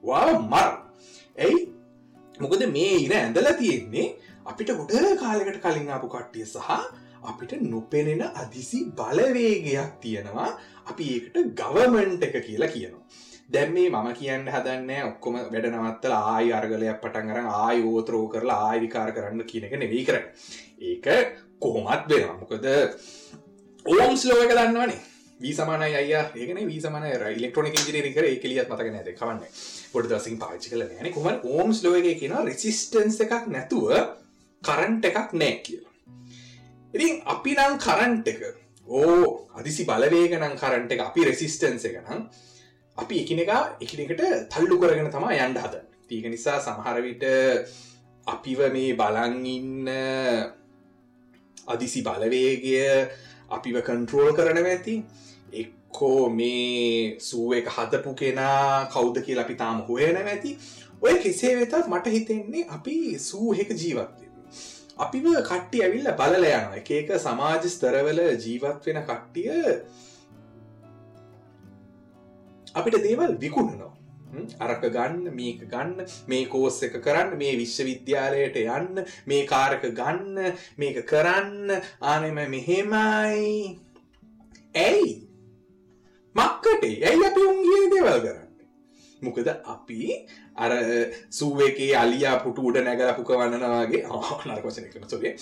වා 0.03 0.27
මර 0.41 0.71
ඇයි? 1.39 1.72
මොකද 2.45 2.63
මේ 2.77 2.93
ඉර 3.07 3.15
ඇඳල 3.21 3.49
තියෙන්නේ 3.63 4.07
අපිට 4.51 4.71
ගොඩ 4.79 5.09
කාලෙකට 5.23 5.59
කලින් 5.65 5.91
ආපු 5.95 6.13
කට්ටිය 6.15 6.47
සහ 6.47 6.71
අපිට 7.31 7.53
නොපෙනෙන 7.73 8.23
අදිසි 8.43 8.79
බලවේගයක් 8.99 9.93
තියෙනවා. 10.03 10.49
අපි 10.91 11.05
ඒකට 11.15 11.37
ගවමන්ට 11.61 12.25
එක 12.29 12.37
කියලා 12.47 12.73
කියනවා. 12.75 13.05
දැම් 13.55 13.73
මේ 13.77 13.89
මම 13.91 14.09
කියන්න 14.19 14.51
හදන්න 14.55 14.91
ඔක්කොම 15.11 15.35
වැඩනවත්තල 15.53 16.15
ආය 16.17 16.53
අර්ගලයක් 16.59 17.01
පටන් 17.03 17.31
කරන 17.31 17.49
ආය 17.63 17.79
ඕතරෝ 17.85 18.25
කරලා 18.35 18.61
ආයවිකාර 18.69 19.11
කරන්න 19.17 19.45
කියන 19.51 19.67
එක 19.69 19.75
නෙවී 19.83 20.05
කර 20.09 20.19
ඒක 20.91 21.07
කොහොමත් 21.63 22.09
වෙන 22.11 22.31
මොකද 22.41 22.67
ඕම් 23.87 24.15
ස්ලෝක 24.17 24.53
දන්නවනේ. 24.59 25.01
වී 25.41 25.55
සමානයි 25.55 25.95
අය 26.01 26.13
ඒකන 26.15 26.61
වී 26.71 26.81
සමන 26.81 27.07
ඉලෙක්ට්‍රොනික 27.37 27.79
ජිනරි 27.87 28.13
කර. 28.17 28.27
එකලියත් 28.35 28.69
මතක 28.71 28.89
නැද? 28.95 29.09
කවන්න. 29.21 29.41
පොඩ 29.93 30.11
දසින් 30.13 30.39
පාචි 30.43 30.73
කල 30.73 30.85
න. 30.85 31.13
කොම 31.15 31.29
ඕම් 31.53 31.71
ස්ලෝක 31.73 32.09
කියන 32.21 32.35
රෙසිස්ටන්ස 32.49 33.21
එකක් 33.25 33.47
නැතුව 33.55 33.93
කරන්ට 34.63 35.05
එකක් 35.11 35.33
නෑ 35.35 35.55
කියලා. 35.67 35.93
ඉතින් 36.95 37.23
අපි 37.35 37.57
නම් 37.59 37.79
කරන්ට 37.87 38.29
එක 38.33 38.41
ඕ 38.87 39.49
අදිසි 39.59 39.87
බලවේග 39.91 40.35
නම් 40.39 40.57
කරන්ට 40.63 40.97
එක 40.97 41.05
අපි 41.09 41.29
රෙසිස්ටන්ස 41.31 41.89
එක 41.91 42.01
නම් 42.03 42.27
අපි 42.97 43.23
එකන 43.23 43.43
එක 43.45 43.53
එකනෙකට 43.85 44.23
තල්ලු 44.53 44.81
කරගෙන 44.81 45.11
තමා 45.13 45.39
යන්ඩ 45.39 45.63
හද 45.65 45.85
තිීක 46.09 46.27
නිසා 46.29 46.59
සමහරවිට 46.61 47.25
අපිව 48.27 48.61
මේ 48.75 48.97
බලංඉන්න 49.01 49.89
අදිසි 51.67 52.03
බලවේගය 52.03 52.75
අපිව 53.51 53.77
කන්ට්‍රෝල් 53.87 54.33
කරන 54.37 54.61
ඇති. 54.65 54.97
එක්කෝ 55.93 56.31
මේ 56.31 57.21
සුව 57.21 57.53
එක 57.53 57.69
හදපු 57.69 58.15
කෙනා 58.15 58.89
කෞද 58.89 59.17
කියලා 59.21 59.45
අපි 59.45 59.55
තාම 59.55 59.85
හොයන 59.89 60.17
ඇති 60.17 60.57
ඔය 61.03 61.15
කෙසේ 61.23 61.57
වෙතත් 61.57 61.75
මට 61.87 62.13
හිතෙන්නේ 62.17 62.67
අපි 62.77 63.19
සූහෙක 63.19 63.71
ජීවත්ය 63.71 64.27
අපිව 64.99 65.27
කට්ටිය 65.49 65.83
ඇවිල්ල 65.85 66.09
බලල 66.21 66.37
යනවා. 66.37 66.77
එක 66.81 66.91
එක 66.91 67.11
සමාජ 67.19 67.69
ස්තරවල 67.69 68.21
ජීවත් 68.45 68.87
වෙන 68.87 69.01
කට්ටිය 69.09 69.51
අපිට 72.75 72.97
දේවල් 73.07 73.37
විකුණනවා. 73.43 73.91
අරක 74.61 74.87
ගන්න 74.95 75.35
මේක 75.37 75.67
ගන්න 75.69 76.07
මේ 76.27 76.47
කෝස් 76.47 76.79
එක 76.89 76.97
කරන්න 77.05 77.37
මේ 77.37 77.59
විශ්වවිද්‍යාලයට 77.61 78.57
යන්න 78.63 79.05
මේ 79.27 79.45
කාරක 79.53 79.85
ගන්න 80.01 80.57
මේක 80.79 81.05
කරන්න. 81.05 81.77
ආනෙම 82.01 82.41
මෙහෙමයි. 82.55 83.77
ඇයි? 84.87 85.32
මක්කට. 86.35 86.85
ඇයි 87.03 87.27
අපි 87.27 87.41
උන්ගේ 87.47 87.85
දේවල් 87.91 88.19
කරන්න? 88.21 88.49
මොකද 89.23 89.49
අපි 89.67 90.01
අර 90.57 90.73
සූවකේ 91.31 91.91
අලියා 91.95 92.37
පුටු 92.45 92.69
උඩ 92.69 92.79
නැගල 92.83 93.12
පුක 93.19 93.31
වන්නනවාගේ 93.33 94.03
නරකොසන 94.49 94.89
කන 94.93 95.07
සොගේ 95.09 95.35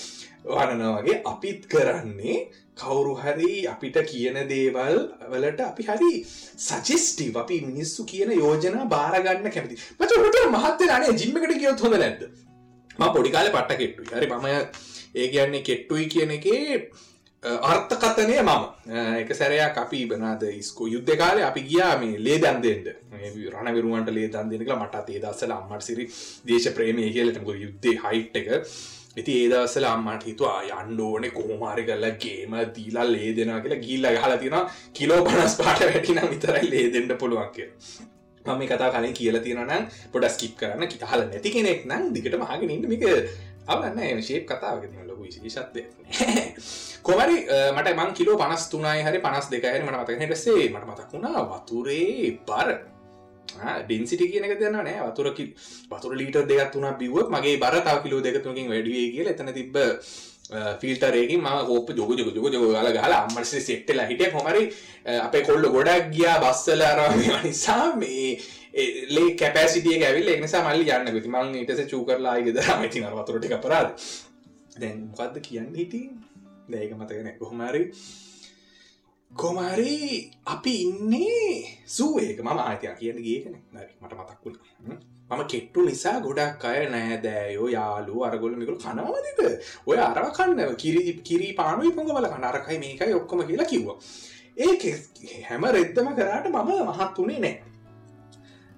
වන්නනවාගේ 0.46 1.16
අපිත් 1.24 1.68
කරන්නේ 1.68 2.36
කවුරු 2.76 3.14
හරි 3.16 3.52
අපිට 3.66 3.96
කියන 4.04 4.38
දේවල් 4.48 5.00
වලට 5.32 5.60
අපි 5.62 5.88
හරි 5.88 6.12
සජිස්ටි 6.60 7.30
අපි 7.36 7.60
මිනිස්සු 7.62 8.06
කියන 8.06 8.32
යෝජනා 8.34 8.86
බාරගන්න 8.86 9.50
කැමති. 9.50 9.80
මච 9.98 10.10
හට 10.18 10.46
මහත්තේ 10.50 10.90
අනේ 10.90 11.12
ජිම්මකට 11.14 11.58
කියොත් 11.58 11.84
හොඳ 11.86 11.96
නැද 11.96 12.24
ම 12.98 13.02
පොඩිකාල 13.10 13.50
පට්ට 13.50 13.80
කෙට්ටු 13.80 14.10
හරි 14.12 14.28
මම 14.28 14.46
ඒ 15.14 15.28
කියන්නේ 15.28 15.62
කෙට්ටුයි 15.62 16.06
කියන 16.08 16.30
එකේ 16.30 16.80
අර්ථකතනය 17.42 18.36
මම. 18.38 18.64
එක 19.20 19.30
සැරයක් 19.34 19.76
අපි 19.78 20.06
බනාද 20.06 20.42
ස්කෝ 20.62 20.86
යුද්ධ 20.86 21.16
කාලය 21.16 21.42
අපි 21.42 21.60
ගියා 21.62 21.96
මේ 21.98 22.18
ලේ 22.18 22.38
දන්දෙන්ට 22.38 22.88
රණවිරුවන්ට 23.54 24.10
ලේ 24.12 24.28
දන්දෙනක 24.28 24.72
මට 24.76 25.08
ඒ 25.08 25.20
දස්සල 25.20 25.52
අම්මට 25.52 25.82
සිරි 25.82 26.04
දේශ 26.46 26.68
ප්‍රේමය 26.76 27.08
කියලටක 27.14 27.48
යුද්ධේ 27.64 27.96
හයිට් 28.04 28.36
එක. 28.36 28.48
ඉති 29.16 29.32
ඒදවසල 29.38 29.86
අම්මට 29.86 30.28
හිතුවා 30.28 30.60
යන්ඩෝන 30.82 31.24
කොහොමාරි 31.32 31.88
කල්ලා 31.88 32.12
ගේම 32.22 32.52
දීලා 32.76 33.08
ලේ 33.08 33.32
දෙෙන 33.34 33.56
කියලා 33.64 33.82
ගිල්ල 33.86 34.06
හල 34.14 34.36
තින 34.44 34.56
කිලෝ 34.92 35.20
පනස් 35.24 35.56
පාට 35.60 35.84
වැටින 35.88 36.24
විතරයි 36.30 36.70
ලේ 36.70 36.86
දෙෙන්ට 36.94 37.18
පුළුවන් 37.18 37.52
කිය 37.56 37.70
මම 38.44 38.62
කතා 38.68 38.90
කලින් 38.92 39.14
කියල 39.14 39.38
තියෙනනම් 39.40 39.88
පොඩ 40.12 40.28
ස්කිප් 40.28 40.54
කරන්න 40.60 41.08
හල 41.10 41.24
නැති 41.24 41.50
කෙනෙක් 41.50 41.86
නම් 41.88 42.12
දිකට 42.14 42.36
මහගෙන 42.36 42.70
ඉන්න. 42.70 42.88
මික 42.88 43.02
අවන්න 43.70 44.22
ශේප් 44.22 44.46
කතාවක 44.46 44.86
ලොකු 45.04 45.22
විශේෂත්ය 45.22 45.86
කොමරි 47.02 47.36
මට 47.72 47.92
මං 47.92 48.14
කිලෝ 48.14 48.36
පනස් 48.36 48.68
තුනයි 48.68 49.02
හරි 49.02 49.20
පනස් 49.20 49.50
දෙකහරි 49.50 49.82
මට 49.82 49.96
මතක 49.96 50.20
හෙටසේ 50.22 50.68
මට 50.68 50.86
මතක් 50.86 51.12
වුණා 51.12 51.44
වතුරේ 51.50 52.32
බර. 52.46 52.70
ඩින්සිටි 53.84 54.28
කියනක 54.28 54.58
දෙන්න 54.60 54.76
නෑ. 54.78 54.96
වතුරකි 55.06 55.46
වතුර 55.90 56.12
ලීට 56.14 56.40
දෙගත් 56.44 56.74
වුණ 56.74 56.98
බිව්වත් 56.98 57.30
මගේ 57.30 57.56
බර 57.58 57.80
තාව 57.82 58.02
කිලෝ 58.02 58.20
දෙකතුනකින් 58.20 58.68
වැඩිය 58.68 59.06
කියල 59.14 59.32
එතන 59.34 59.52
තිබ 59.52 59.80
ෆිල්ටරේක 60.80 61.32
ම 61.32 61.46
හෝප 61.64 61.90
ජොග 61.92 62.12
ජොග 62.12 62.34
ජොග 62.36 62.52
ජොග 62.52 62.64
ගල 62.68 62.92
ගල 62.92 63.12
අම්මස 63.14 63.52
සෙට්ටල 63.60 64.00
හිට 64.04 64.24
හොමරි 64.32 64.64
අපේ 65.18 65.42
කොල්ල 65.42 65.68
ගොඩක් 65.68 66.10
ගියා 66.12 66.38
බස්සල 66.40 66.82
අරම 66.84 67.20
නිසා 67.44 67.84
මේ 67.96 68.38
ලේ 69.14 69.30
කැපසිටිය 69.34 69.98
ඇවිල් 70.04 70.28
එනිසා 70.28 70.62
මල්ලි 70.66 70.90
යන්න 70.96 71.12
ගති 71.16 71.28
මං 71.34 71.54
ඉටස 71.62 71.84
චූකරලා 71.92 72.38
ගෙදරම 72.46 72.84
ඉතින් 72.88 73.06
වතුරටි 73.18 73.52
අපරාද. 73.58 73.88
දැන් 74.80 74.98
මොකක්ද 75.10 75.38
කියන්න 75.46 75.74
හිටින් 75.74 76.10
දැක 76.72 76.92
මතගෙන 76.98 77.30
කොහොමරි 77.38 77.84
කොමරි 79.32 80.30
අපි 80.54 80.74
ඉන්නේ 80.82 81.78
සූඒක 81.86 82.42
මම 82.42 82.58
ආතයක් 82.58 82.98
කියන්න 83.00 83.22
ගේකන 83.26 83.56
නරි 83.74 83.92
මට 84.02 84.12
මතක් 84.18 84.44
වුණ. 84.44 84.58
මම 85.30 85.42
කෙට්ටු 85.52 85.86
නිසා 85.88 86.16
ගොඩක් 86.26 86.64
අය 86.70 86.86
නෑදෑයෝ 86.94 87.68
යාලු 87.76 88.24
අරගොල 88.28 88.54
මිකල් 88.60 88.78
කනවාදක 88.84 89.40
ඔය 89.86 89.98
අරව 89.98 90.26
කන්න. 90.38 90.76
කිරි 90.82 91.02
කිරි 91.28 91.48
පානුයි 91.60 91.92
පොඟවල 91.96 92.28
කනරකයි 92.34 92.78
මේකයි 92.84 93.14
ඔක්කොම 93.20 93.42
කියලා 93.48 93.70
කිව්වා. 93.72 93.98
ඒ 94.64 95.42
හැම 95.48 95.64
රෙද්දම 95.76 96.08
කරාට 96.18 96.48
මම 96.54 96.70
මහත් 96.88 97.18
වනේ 97.18 97.42
නෑ. 97.46 97.69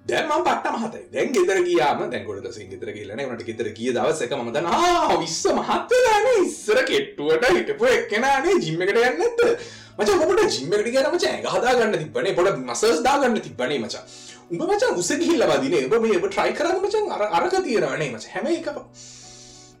දැම 0.05 0.31
පට 0.39 0.73
මහතයි 0.73 1.03
දැන් 1.11 1.29
ගෙදර 1.31 1.59
ගියාම 1.65 2.01
දැන්ගොඩ 2.07 2.47
සින් 2.51 2.67
ගෙදර 2.69 2.89
කියලන 2.95 3.21
නට 3.25 3.45
ගෙතර 3.45 3.69
කිය 3.73 3.91
දවසක 3.91 4.33
මතන 4.37 4.67
විස්ස 5.21 5.45
මහත්තලාන 5.59 6.25
ඉස්සර 6.39 6.81
කෙට්ටුවට 6.83 7.45
හිටපු 7.51 7.87
එක්කෙනනේ 7.91 8.57
ජිම්මකට 8.59 8.99
යන්නත් 9.03 9.47
මච 9.95 10.09
මොට 10.21 10.41
ජිම්මකට 10.49 10.89
කියන 10.89 11.07
මච 11.09 11.25
හදා 11.45 11.75
ගන්න 11.75 11.95
තිබනේ 11.95 12.33
පොඩ 12.33 12.59
මසස් 12.59 12.99
දාගන්න 13.05 13.39
තිබනේ 13.39 13.79
මචා. 13.79 14.03
උඹ 14.49 14.63
මචා 14.63 14.91
උස 14.95 15.11
ගිල්ල 15.21 15.45
වදින 15.45 15.77
ඔබ 15.79 15.95
මේ 16.01 16.19
ට්‍රයි 16.25 16.51
කරන්න 16.53 16.81
මචන් 16.81 17.11
අර 17.11 17.23
අරක 17.31 17.55
තියෙනනේ 17.59 18.09
මච. 18.09 18.25
හැම 18.33 18.47
එක 18.49 18.67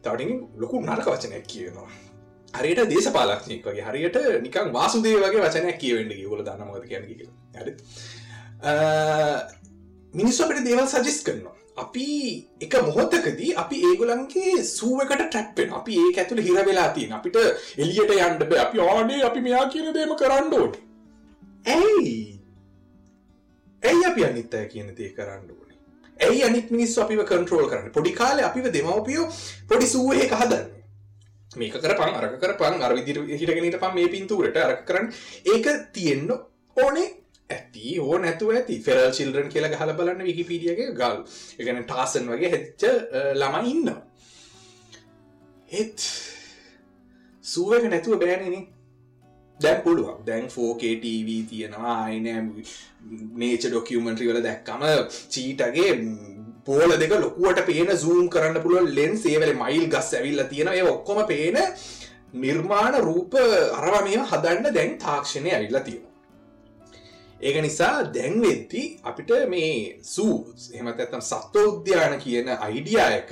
තවටින් 0.03 0.31
ලොකු 0.57 0.81
නරක 0.81 1.07
වචනයක් 1.07 1.45
කියනවා 1.47 1.89
හරියට 2.53 2.81
දේශපාලක්ෂණයක් 2.91 3.67
වගේ. 3.67 3.83
හරියට 3.83 4.17
නිකන් 4.45 4.71
වාසුදේ 4.71 5.17
වගේ 5.17 5.43
වචනයක් 5.43 5.77
කියවෙන්න 5.79 6.15
ගොල 6.29 6.45
දන්නමද 6.45 6.87
කියන 6.87 7.03
හරි. 7.57 7.75
මිනිස් 10.13 10.41
අපට 10.41 10.63
දේවල් 10.67 10.87
සජිස් 10.93 11.19
කරනවා. 11.27 11.55
අපි 11.83 12.07
එක 12.61 12.73
මොහොත්තකදී 12.87 13.55
අපි 13.61 13.77
ඒගොලන්ගේ 13.89 14.55
සූවකට 14.63 15.23
ටැප්පෙන 15.29 15.73
අපි 15.79 15.93
ඒ 16.01 16.11
ඇතුළ 16.21 16.41
හිර 16.47 16.57
වෙලා 16.67 16.89
තියෙන 16.97 17.13
අපිට 17.17 17.37
එලියට 17.83 18.13
යන්ඩ 18.17 18.43
බ. 18.49 18.51
අපි 18.65 18.77
ආනේ 18.87 19.21
අපි 19.29 19.41
මෙයා 19.47 19.65
කියන 19.73 19.89
දේම 19.95 20.13
කරන්න 20.21 20.53
ඕට 20.59 20.75
ඇයි? 21.75 22.13
ඇයි 23.83 24.05
අපි 24.11 24.25
අනිත්තය 24.29 24.61
කියන 24.73 24.93
දේ 24.99 25.09
කරන්න 25.17 25.49
ඕනේ? 25.55 25.79
ඇයි 26.27 26.43
අනිත් 26.49 26.69
මිනිස් 26.75 26.93
අපිව 27.05 27.25
කන්ට්‍රෝල් 27.31 27.67
කරන්න? 27.71 27.91
පොඩි 27.97 28.13
කාල 28.21 28.43
අපිව 28.49 28.69
දෙමවපියෝ 28.77 29.27
පොඩි 29.69 29.89
සූහය 29.95 30.29
හදන්න. 30.29 30.69
මේක 31.61 31.75
කර 31.81 31.95
පන් 31.97 32.15
අරක 32.19 32.37
කර 32.43 32.55
පන් 32.61 32.85
අරවිදිර 32.85 33.17
හිටගෙනට 33.41 33.81
පම් 33.81 33.93
මේ 33.97 34.13
පින්තුරට 34.13 34.63
අරක 34.67 34.85
කරන්න. 34.87 35.11
ඒක 35.53 35.65
තියෙන්න්න 35.97 36.31
ඕනේ 36.77 37.09
ඇති 37.49 37.99
ඕ 37.99 38.17
නැතුව 38.17 38.51
ඇති. 38.51 38.79
ෆෙරල් 38.79 39.11
චිල්රන් 39.11 39.49
කියලා 39.49 39.73
ගහල 39.73 39.93
බලන්න 39.93 40.27
විකිපීඩියගේ 40.29 40.91
ගල්. 40.93 41.23
එකන 41.59 41.81
ටාසන් 41.83 42.29
වගේ 42.29 42.53
හෙච්ච 42.55 42.87
ළම 43.33 43.55
ඉන්න 43.67 43.89
ඒත් 45.71 46.05
සුවක 47.43 47.89
නැතුව 47.89 48.19
බෑනන 48.21 48.67
දැන් 49.59 49.81
පුළුවන්. 49.81 50.19
දැන් 50.25 50.47
ෆෝකේටව 50.49 51.33
තියෙනවා 51.49 51.97
අයිනෑම් 52.03 52.53
නේච 53.35 53.65
ඩොකියමටරි 53.65 54.29
වල 54.29 54.41
දැක්කම 54.41 54.85
චීටගේ 55.29 55.91
පෝල 56.65 56.95
දෙක 56.97 57.13
ලොකුවට 57.17 57.65
පේන 57.65 57.91
සූම් 57.97 58.29
කරන්න 58.29 58.63
පුළුව 58.63 58.89
ලෙන් 58.91 59.17
සේවල 59.17 59.53
මයිල් 59.55 59.85
ගස් 59.89 60.13
ඇවිල්ල 60.13 60.43
තියෙන 60.49 60.69
ඒ 60.69 60.85
ඔක්කොම 60.85 61.19
පේන 61.27 61.59
නිර්මාණ 62.35 62.95
රූප 63.01 63.35
අරවමය 63.79 64.15
හදන්න 64.23 64.73
දැන් 64.73 64.97
තාක්ෂණය 64.97 65.51
ඇවිල්ලා 65.51 65.83
තියෙන 65.83 66.12
ඒක 67.43 67.57
නිසා 67.63 67.95
දැන්වෙද්දි 68.15 68.81
අපිට 69.09 69.31
මේ 69.53 69.71
සූ 70.01 70.33
එමත් 70.79 70.99
ඇත්තම් 71.03 71.23
සත්ව 71.29 71.63
උද්‍යාන 71.71 72.13
කියන 72.23 72.49
අයිඩියායක 72.57 73.31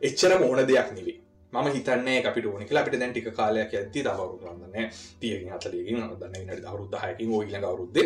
එච්චර 0.00 0.32
මෝන 0.42 0.60
දෙයක් 0.70 0.88
නෙවේ 0.96 1.16
ම 1.52 1.68
හිතන්නේ 1.76 2.18
අපිට 2.30 2.46
ඕනි 2.46 2.66
කියලා. 2.66 2.82
අපිට 2.82 2.98
දැන් 3.00 3.12
ටික 3.14 3.28
කාලයක් 3.38 3.72
ඇති 3.78 4.02
දවරුදන්න 4.06 4.90
තියගෙන 5.20 5.54
හතලකින් 5.54 6.02
දන්න 6.20 6.44
නට 6.46 6.66
අවරුද්ධහයකින් 6.72 7.32
ඕගලඟ 7.36 7.66
අවරුද්ද 7.70 7.96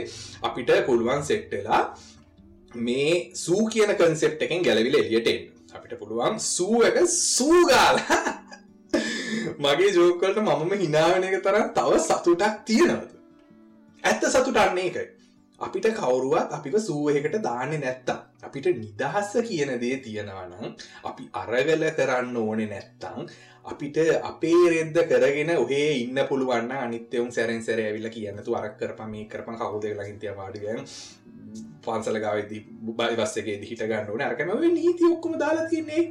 අපිට 0.43 0.71
පුළුවන් 0.87 1.27
සෙට්ටලා 1.31 1.83
මේ 2.87 3.11
සූ 3.43 3.67
කියන 3.75 3.93
කන්සෙප් 4.01 4.47
එකෙන් 4.47 4.65
ගැලවිල 4.69 4.97
එලියටෙන් 5.03 5.43
අපිට 5.77 5.99
පුළුවන් 6.01 6.41
සූ 6.47 6.85
එක 6.91 7.03
සූගාල 7.17 8.01
මගේ 9.59 9.91
ජෝකල්ට 9.99 10.41
මමම 10.47 10.73
හිනාවන 10.85 11.29
එක 11.29 11.37
තරම් 11.43 11.69
තව 11.77 12.01
සතුටක් 12.09 12.65
තියෙනවද? 12.65 13.13
ඇත්ත 14.05 14.33
සතුටන්නේ 14.33 14.89
එකයි 14.89 15.16
අපිට 15.59 15.87
කවරුවත් 15.91 16.53
අපිව 16.53 16.75
සූවහකට 16.79 17.37
දාන්න 17.41 17.71
නැත්තම් 17.75 18.19
අපිට 18.43 18.67
නිදහස්ස 18.75 19.37
කියන 19.43 19.71
දේ 19.81 19.97
තියෙනවනම් 19.99 20.75
අපි 21.05 21.29
අරගල 21.35 21.85
කරන්න 21.91 22.37
ඕනෙ 22.39 22.67
නැත්තං 22.67 23.31
අපිට 23.65 23.97
අපේ 24.23 24.61
රෙද්ද 24.69 24.99
කරගෙන 25.05 25.53
ඔහේ 25.57 25.89
ඉන්න 25.95 26.21
පුළුවන්න 26.29 26.73
අනිත්‍යවුම් 26.79 27.31
සැරෙන් 27.31 27.63
සැර 27.63 27.81
ඇවිල්ල 27.81 28.11
කියන්නතු 28.11 28.55
අරක් 28.55 28.77
කරප 28.77 29.01
මේ 29.07 29.25
කරපන් 29.27 29.57
කවුද 29.57 29.89
ලගින්තිය 29.93 30.37
වාඩිගන් 30.37 30.85
පන්සල 31.83 32.21
ගාවදී 32.21 32.63
බුබයි 32.83 33.17
වස්සගේ 33.17 33.59
දිහිට 33.59 33.85
ගන්න 33.85 34.11
ඕන 34.11 34.23
අරකම 34.23 34.53
නීති 34.71 35.09
ඔක්කොම 35.09 35.39
දාලා 35.39 35.69
තින්නේ 35.69 36.05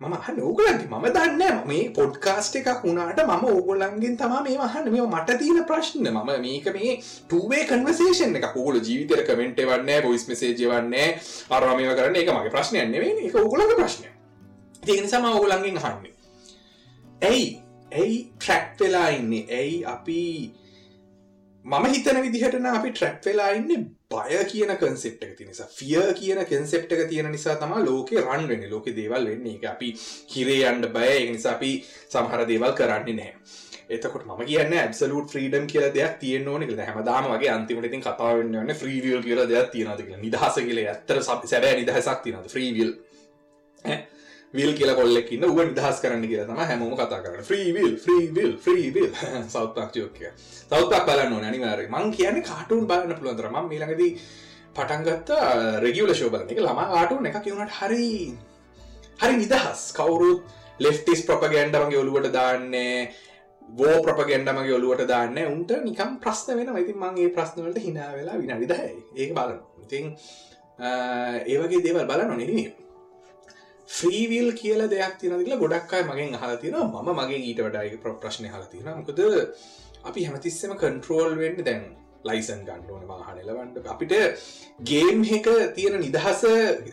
මම 0.00 0.12
අහන්න 0.14 0.36
ඕගලන්ගේ 0.40 0.86
මම 0.88 1.06
දන්න 1.14 1.64
මේ 1.66 1.86
පොඩ්කාස්ට 1.90 2.56
එකක් 2.58 2.82
වුණාට 2.84 3.20
මම 3.22 3.44
ඕගොල්ලන්ගෙන් 3.46 4.16
තමා 4.16 4.42
මේ 4.42 4.58
අහන්න. 4.58 4.90
මේ 4.92 5.02
මට 5.04 5.38
තියෙන 5.40 5.64
ප්‍රශ්න. 5.64 6.06
මම 6.06 6.30
මේක 6.44 6.68
මේ 6.76 6.92
ටුවේ 7.00 7.64
කන්වසේෂන් 7.66 8.36
එක 8.38 8.46
ඕගොල 8.50 8.78
ජීවිතර 8.80 9.24
කමෙන්ට් 9.26 9.58
වන්න 9.70 10.04
බොයිස් 10.04 10.28
මෙසේජ 10.28 10.62
වන්නේ 10.70 11.08
අරමය 11.50 11.90
කරන්න 11.90 12.20
එක 12.22 12.30
මගේ 12.30 12.54
ප්‍රශ්නයන්න 12.54 12.94
වේ 12.96 13.26
එක 13.26 13.34
ඕගොලග 13.36 13.74
ප්‍රශ්නය 13.74 14.08
තියෙන 14.86 15.10
සම 15.10 15.26
ඕගොලන්ගෙන් 15.26 15.82
අහන්නේ. 15.82 16.14
ඇයි? 17.22 17.46
ඇයි 17.92 18.16
ට්‍රැක්් 18.38 18.80
වෙලා 18.80 19.08
ඉන්නේ? 19.10 19.44
ඇයි 19.50 19.84
අපි 19.86 20.20
මම 21.64 21.84
හිතන 21.92 22.22
විදිහටන 22.22 22.70
අපි 22.70 22.92
ට්‍රැක් 22.92 23.24
වෙලා 23.26 23.50
ඉන්න 23.52 23.97
බය 24.10 24.44
කියන 24.44 24.70
කන්සෙප් 24.72 25.20
එක 25.20 25.32
තිනිසා 25.36 25.66
ෆිය 25.68 26.00
කියන 26.14 26.38
කන්සෙප් 26.42 26.84
එක 26.88 27.00
තියෙන 27.08 27.26
නිසා 27.28 27.56
තම 27.56 27.74
ලෝක 27.80 28.08
රන් 28.14 28.46
වෙන 28.48 28.62
ලෝක 28.66 28.86
දේවල් 28.90 29.26
වෙන්නේ. 29.26 29.56
එක 29.56 29.64
අපි 29.66 29.88
හිරේ 30.32 30.64
අන්ඩ 30.64 30.86
බය 30.88 31.28
නිසා 31.28 31.52
අපි 31.52 31.72
සමහර 31.84 32.46
දේවල් 32.48 32.72
කරන්නේ 32.72 33.14
නෑ 33.14 33.34
එතකොට 33.90 34.24
ම 34.24 34.40
කියන්න 34.42 34.72
ඇබසලුට 34.74 35.34
්‍රීඩම් 35.34 35.66
කියල 35.66 35.92
දෙයක් 35.92 36.16
තියන 36.20 36.48
ඕනෙ 36.48 36.70
හැමදාම 36.80 37.28
වගේ 37.28 37.50
අන්තිමට 37.50 37.84
ඉතින් 37.84 38.02
කතාවන්න 38.02 38.72
්‍රීවියල් 38.74 39.22
කියල 39.22 39.44
දෙයක් 39.46 39.68
තියෙනද 39.70 40.00
කියලා. 40.00 40.22
නිදහස 40.22 40.56
කියල 40.58 40.80
ඇත්තර 40.84 41.20
සැබෑ 41.22 41.76
නිදහසක් 41.76 42.24
තිනද 42.24 42.48
්‍රීවියල් 42.48 42.94
විල් 44.52 44.72
කියල 44.72 44.90
කොල්ලෙක්න්න 44.96 45.44
උව 45.44 45.58
නිදහස් 45.60 45.98
කරන්න 46.02 46.24
කියලා 46.24 46.46
තම 46.48 46.60
හැමෝම 46.70 46.94
කතා 46.96 47.20
කරන්න. 47.24 47.44
්‍රීවිල් 47.44 47.92
්‍රීවිල් 48.04 48.52
්‍රීවිල් 48.66 49.10
සෞත්තාක්ෂයෝකය 49.54 50.30
සෞත්තක් 50.40 51.04
බලන්න 51.08 51.34
නැනිවර 51.44 51.82
මං 51.86 52.12
කියන 52.16 52.40
කාටුන් 52.42 52.86
බලන්න 52.90 53.18
පුළුවන්දර 53.18 53.50
ම 53.52 53.68
මිලඟද 53.72 54.02
පටන්ගත්ත 54.76 55.30
රෙගියල 55.84 56.10
uh, 56.10 56.16
ශෝබලන 56.20 56.48
එක 56.48 56.62
ළම 56.64 56.80
ආටුන් 56.80 57.28
එක 57.28 57.38
කිවුණට 57.44 57.76
හරි 57.80 58.08
හරි 59.20 59.34
නිදහස්. 59.36 59.92
කවුරුත් 59.92 60.40
ලෙෆ්ටිස් 60.80 61.26
ප්‍රපගන්ඩමගේ 61.28 62.00
ඔලුවට 62.00 62.32
දාන්නේ 62.32 63.12
ගෝ 63.78 63.96
ප්‍රපගෙන්ඩමගේ 64.02 64.76
ඔලුවට 64.80 65.08
දාන්න. 65.12 65.38
උන්ට 65.54 65.76
නිකම් 65.84 66.18
ප්‍රශ්න 66.24 66.56
වෙන 66.56 66.76
ඉතින් 66.84 67.00
මගේ 67.04 67.30
ප්‍රශ්නවලට 67.36 67.84
හිනා 67.86 68.10
වෙලා 68.16 68.40
විනාඩිදයි 68.42 68.92
ඒක 69.14 69.30
බලන්න 69.38 69.60
ඉතින් 69.84 70.12
uh, 70.80 71.36
ඒවගේ 71.44 71.84
දේවල් 71.84 72.08
බලන්න 72.08 72.38
නෙනේ 72.38 72.87
ෆ්‍රීවිල් 73.88 74.50
කියල 74.54 74.82
දෙයක් 74.88 75.14
තිනදිල 75.18 75.54
ගොඩක්කයි 75.56 76.02
මගෙන් 76.04 76.34
හල 76.36 76.56
තින 76.58 76.76
ම 76.86 77.12
මගේ 77.14 77.40
ඊට 77.42 77.60
වඩයි 77.60 78.00
ප්‍රශ්න 78.02 78.48
හල 78.48 78.66
තින 78.66 78.90
මොකද 78.90 79.22
අපි 80.04 80.24
හැමතිස්සම 80.24 80.74
කන්ට්‍රෝල් 80.76 81.36
වෙන්න 81.36 81.64
දැන් 81.64 81.84
ලයිසන් 82.24 82.64
ගණ්ඩෝන 82.64 83.04
වාහනලවන්ට 83.06 83.86
අපිට 83.86 84.14
ගේම් 84.82 85.22
එක 85.30 85.48
තියෙන 85.74 86.00
නිදහස 86.00 86.42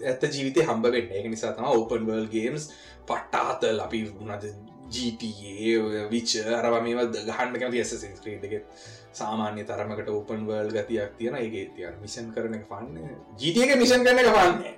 ඇත 0.03 0.23
ජීවිත 0.29 0.61
හම්බ 0.61 0.91
වෙන්න 0.91 1.11
එක 1.13 1.27
නිසා 1.29 1.53
තම 1.53 1.71
ඕපන් 1.71 2.07
වර්ල් 2.07 2.29
ගේම්ස් 2.29 2.69
පට්ටාතල් 3.05 3.81
අපි 3.81 4.01
වුණද 4.11 4.45
GTA 4.87 6.05
විච 6.09 6.35
අරව 6.57 6.77
මේවද 6.81 7.17
ගහන්ඩ 7.21 7.59
කැති 7.59 7.81
ඇස 7.81 7.93
ක්‍රේටගෙත් 8.19 8.65
සාමාන්‍ය 9.13 9.63
තරමකට 9.63 10.09
ඕපන් 10.09 10.45
වර්ල් 10.45 10.71
ගතියක් 10.71 11.17
තියෙන 11.17 11.35
ඒගේ 11.35 11.65
තියන 11.71 11.99
මිෂන් 12.01 12.31
කරන 12.31 12.57
එක 12.57 12.65
පන්න 12.69 13.11
ජීටක 13.39 13.75
මිෂන් 13.77 14.05
කරන 14.05 14.21
එක 14.21 14.31
පන්නේ 14.31 14.73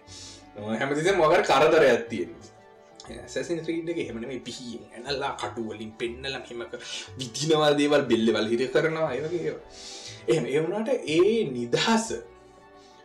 හැමතිස 0.57 1.09
මොකර 1.15 1.41
කරදර 1.43 1.83
ඇත්තියෙන් 1.83 2.31
සැසින් 3.27 3.59
්‍රීඩ්ගේ 3.61 4.07
හෙමන 4.07 4.25
පිහි 4.41 4.79
ඇනල්ලා 4.95 5.33
කටුවලින් 5.35 5.91
පෙන්නල 5.99 6.39
හෙමක 6.41 6.73
විදිනවා 7.19 7.71
දේවල් 7.73 8.03
බෙල්ලවල් 8.11 8.49
හිර 8.53 8.63
කරනවා 8.69 9.11
අයවගේ 9.11 9.53
එම 10.29 10.45
එවුණට 10.47 10.89
ඒ 11.09 11.35
නිදහස 11.49 12.07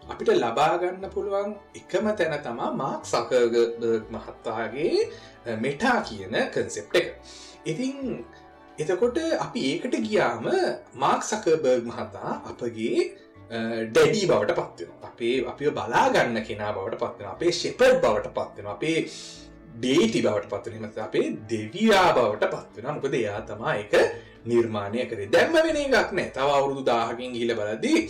අපිට 0.02 0.30
ලබාගන්න 0.34 1.04
පුළුවන් 1.14 1.50
එකම 1.74 2.06
තැන 2.12 2.36
තමා 2.40 2.70
මාක් 2.74 3.02
සකග 3.04 3.54
මහත්තාගේ 4.10 4.96
මෙටා 5.58 5.98
කියන 6.02 6.34
කන්සෙප් 6.54 6.94
එක. 6.94 7.06
ඉතින් 7.64 8.24
එතකොට 8.78 9.18
අපි 9.38 9.60
ඒකට 9.70 9.94
ගියාම 10.00 10.48
මාක් 10.94 11.22
සකබර්ග් 11.22 11.84
මහතා 11.86 12.32
අපගේ 12.50 12.96
ඩැඩී 13.50 14.26
බවට 14.26 14.56
පත්වෙන 14.56 14.90
අපේ 15.02 15.36
අපි 15.46 15.70
බලාගන්න 15.72 16.42
කෙනා 16.42 16.72
බවට 16.72 16.98
පත්වෙන 16.98 17.30
අපේ 17.30 17.52
ශෙපර් 17.52 17.94
බවට 17.98 18.34
පත්වෙන 18.34 18.68
අපේ 18.68 18.98
ඩේටි 19.74 20.22
බවට 20.22 20.52
පත්වනීමත 20.52 20.98
අපේ 20.98 21.26
දෙවයා 21.50 22.06
බවට 22.12 22.52
පත්වෙන 22.54 22.94
මොකද 22.94 23.14
එයා 23.14 23.40
තමා 23.42 23.74
එක 23.76 23.94
නිර්මාණය 24.44 25.06
කරේ. 25.06 25.28
දැම්ම 25.28 25.52
වෙන 25.54 25.76
එකක් 25.76 26.12
නෑ. 26.12 26.30
තව 26.30 26.48
අවුරුදු 26.50 26.82
දාහකින් 26.84 27.34
හිල 27.34 27.54
බලදී 27.54 28.00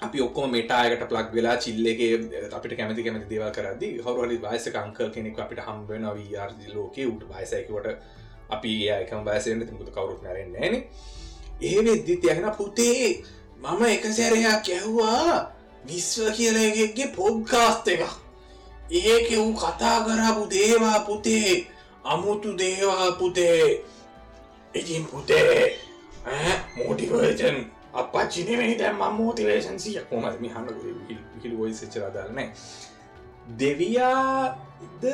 අපි 0.00 0.20
ඔක්කොම 0.20 0.50
මෙටායකට 0.50 1.08
ප්ලක් 1.08 1.32
වෙලා 1.32 1.56
චිල්ලගේ 1.56 2.12
අපිට 2.52 2.76
කැමති 2.76 3.02
කැමති 3.02 3.28
දේවල් 3.28 3.50
කරදදි 3.50 3.88
හවරලි 3.98 4.38
වයස 4.38 4.68
කංකල් 4.68 5.10
කෙනෙක් 5.10 5.38
අපිට 5.38 5.60
හම්බෙන 5.60 6.06
වීර් 6.12 6.50
ලෝක 6.74 6.98
උට 7.06 7.24
වයසයකට 7.30 7.88
අපි 8.50 8.72
ඒකම 8.88 9.24
වයසට 9.24 9.64
තිමුද 9.64 9.90
කවරුත් 9.90 10.22
නැරෙන්නේ 10.22 10.60
නෑන. 10.60 10.84
ඒ 11.62 11.78
වෙද්දි 11.80 12.16
තියගෙන 12.18 12.50
පුතේ 12.58 13.24
මම 13.56 13.82
එක 13.84 14.04
සැරයක් 14.12 14.46
ඇහ්වා. 14.68 15.52
විශ්ව 15.86 16.32
කියල 16.32 16.56
එකගේ 16.56 17.12
පොඩ්කාස්ත 17.16 17.88
එක 17.88 18.02
ඒක 18.90 19.28
වූ 19.32 19.54
කතා 19.54 19.98
කරපු 20.04 20.42
දේවා 20.48 21.00
පුතේ 21.00 21.66
අමුතු 22.04 22.50
දේවා 22.54 23.12
පුතේ. 23.12 23.84
ඉතින් 24.74 25.04
පුතේ 25.04 25.78
මෝටිවර්ජන් 26.76 27.58
අපච්චිනෙවෙනි 27.94 28.74
දැම් 28.74 28.96
ම 28.96 29.16
මෝතිවේෂන් 29.16 29.78
සිය 29.78 29.98
කොමත් 30.10 30.40
මිහන්න 30.40 30.66
හිල් 31.42 31.54
ොයිසචරදාලනෑ 31.60 32.48
දෙවයාද 33.58 35.04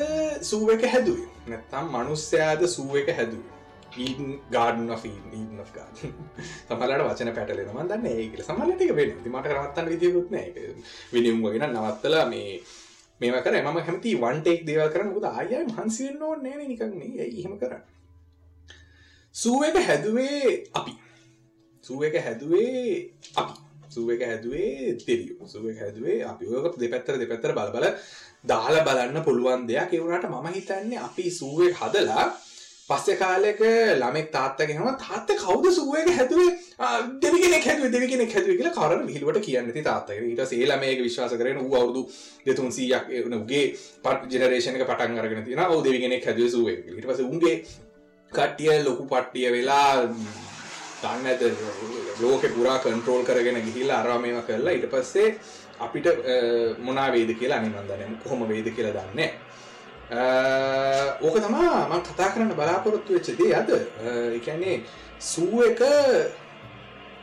සූව 0.40 0.70
එක 0.70 0.84
හැදුවේ? 0.84 1.28
නැත්තම් 1.46 1.86
මනුස්්‍යයාද 1.88 2.66
සූව 2.66 2.96
එක 2.96 3.16
හැදුවේ? 3.16 3.61
ගාඩන් 4.54 4.92
ඊන් 5.32 5.50
ගාඩ 5.70 5.98
සමලට 6.68 7.04
වචන 7.08 7.32
පැටලෙන 7.36 7.72
මදන්න 7.74 8.06
ඒකල 8.12 8.42
සමලට 8.42 8.84
එක 8.84 8.94
වෙන 8.98 9.10
මට 9.26 9.46
රවත්තන්න 9.48 9.90
විදියකුත්න 9.92 10.36
විනිම් 11.12 11.42
ගෙන 11.46 11.68
නවත්තල 11.68 12.16
මේ 12.28 12.60
මේම 13.20 13.36
කර 13.40 13.58
ම 13.62 13.80
හැමති 13.80 14.14
වන්ටෙක් 14.18 14.62
දේව 14.66 14.86
කරන 14.92 15.10
ුද 15.14 15.26
අයයි 15.32 15.64
හන්සිෙන් 15.72 16.22
ඕ 16.22 16.36
නෑන 16.36 16.68
නිකන්නේ 16.68 17.26
එහෙම 17.28 17.58
කරන්න? 17.58 17.82
සූ 19.34 19.58
එක 19.62 19.76
හැදුවේ 19.80 20.54
අපි. 20.74 20.92
සූ 21.84 22.00
එක 22.02 22.16
හැදුවේ 22.18 23.12
අපි. 23.36 23.54
සුව 23.92 24.08
එක 24.08 24.22
හැදුවේ 24.24 24.96
තෙරියු 24.96 25.46
සුව 25.46 25.68
එක 25.70 25.78
හැදුවේ 25.82 26.24
අපි. 26.24 26.44
ඔක 26.48 26.76
දෙපැත්තර 26.80 27.18
දෙපැත්තර 27.20 27.52
බල 27.52 27.70
බල 27.74 27.86
දාල 28.44 28.76
බලන්න 28.86 29.24
පුළුවන් 29.26 29.66
දෙයක්. 29.68 29.92
එවුණට 29.92 30.26
මම 30.26 30.48
හිතන්නේ 30.48 30.98
අපි 30.98 31.24
සූුවේ 31.30 31.72
හදලා 31.72 32.26
පස්සෙ 32.88 33.14
කාලෙක 33.16 33.60
ළමෙක් 33.94 34.30
තාත්තගෙනම 34.30 34.88
තාත්ත 34.98 35.28
කවද 35.34 35.72
සුවක 35.72 36.08
හැතුවේ 36.10 36.50
දෙවිගෙන 37.20 37.54
හැතුව 37.58 37.86
දෙවිගෙන 37.88 38.22
හැතුව 38.26 38.50
කියලා 38.50 38.74
කර 38.74 39.04
හිලුවට 39.08 39.40
කියන්නති 39.40 39.82
තාත්තක 39.82 40.22
ඊට 40.22 40.42
සේලමයක 40.46 41.00
විශ්වාස 41.00 41.34
කරන 41.34 41.60
වූ 41.60 41.76
අවුදු 41.76 42.02
දෙතුන් 42.46 42.72
සීයක් 42.72 43.06
වගේ 43.28 43.62
පට 44.02 44.32
ජනරේෂණක 44.34 44.84
පටන් 44.84 45.18
අරගෙන 45.18 45.44
තින 45.44 45.62
ඔව 45.66 45.84
දෙවිගෙන 45.84 46.16
හැදුව 46.18 46.50
සුවේ 46.50 46.76
ට 46.80 47.06
පස 47.06 47.22
උන්ගේ 47.24 47.54
කට්ටිය 48.32 48.78
ලොකු 48.82 49.06
පට්ටිය 49.06 49.52
වෙලා 49.52 49.94
දන්න 51.02 51.26
ඇත 51.26 51.42
ලෝක 52.20 52.48
පුරා 52.50 52.78
කන්ට්‍රෝල් 52.80 53.24
කරගෙන 53.24 53.62
ගිහිල්ලා 53.62 54.00
අරාමේම 54.00 54.42
කරලා 54.42 54.74
ඉට 54.74 54.90
පස්සේ 54.90 55.30
අපිට 55.80 56.06
මොනා 56.80 57.08
වේද 57.10 57.32
කියලා 57.36 57.58
අනිමන්දනම 57.58 58.20
කොහොම 58.22 58.46
වේද 58.48 58.68
කියලා 58.72 58.94
දන්නේ 59.00 59.30
ඕක 60.12 61.36
තමා 61.40 61.88
මං 61.90 62.02
කතා 62.04 62.32
කරන්න 62.32 62.56
බලාපොරොත්තු 62.56 63.14
වෙච්චදේ 63.16 63.52
අද. 63.60 63.70
එකන්නේ 64.38 64.80
සූ 65.18 65.62
එක 65.68 65.80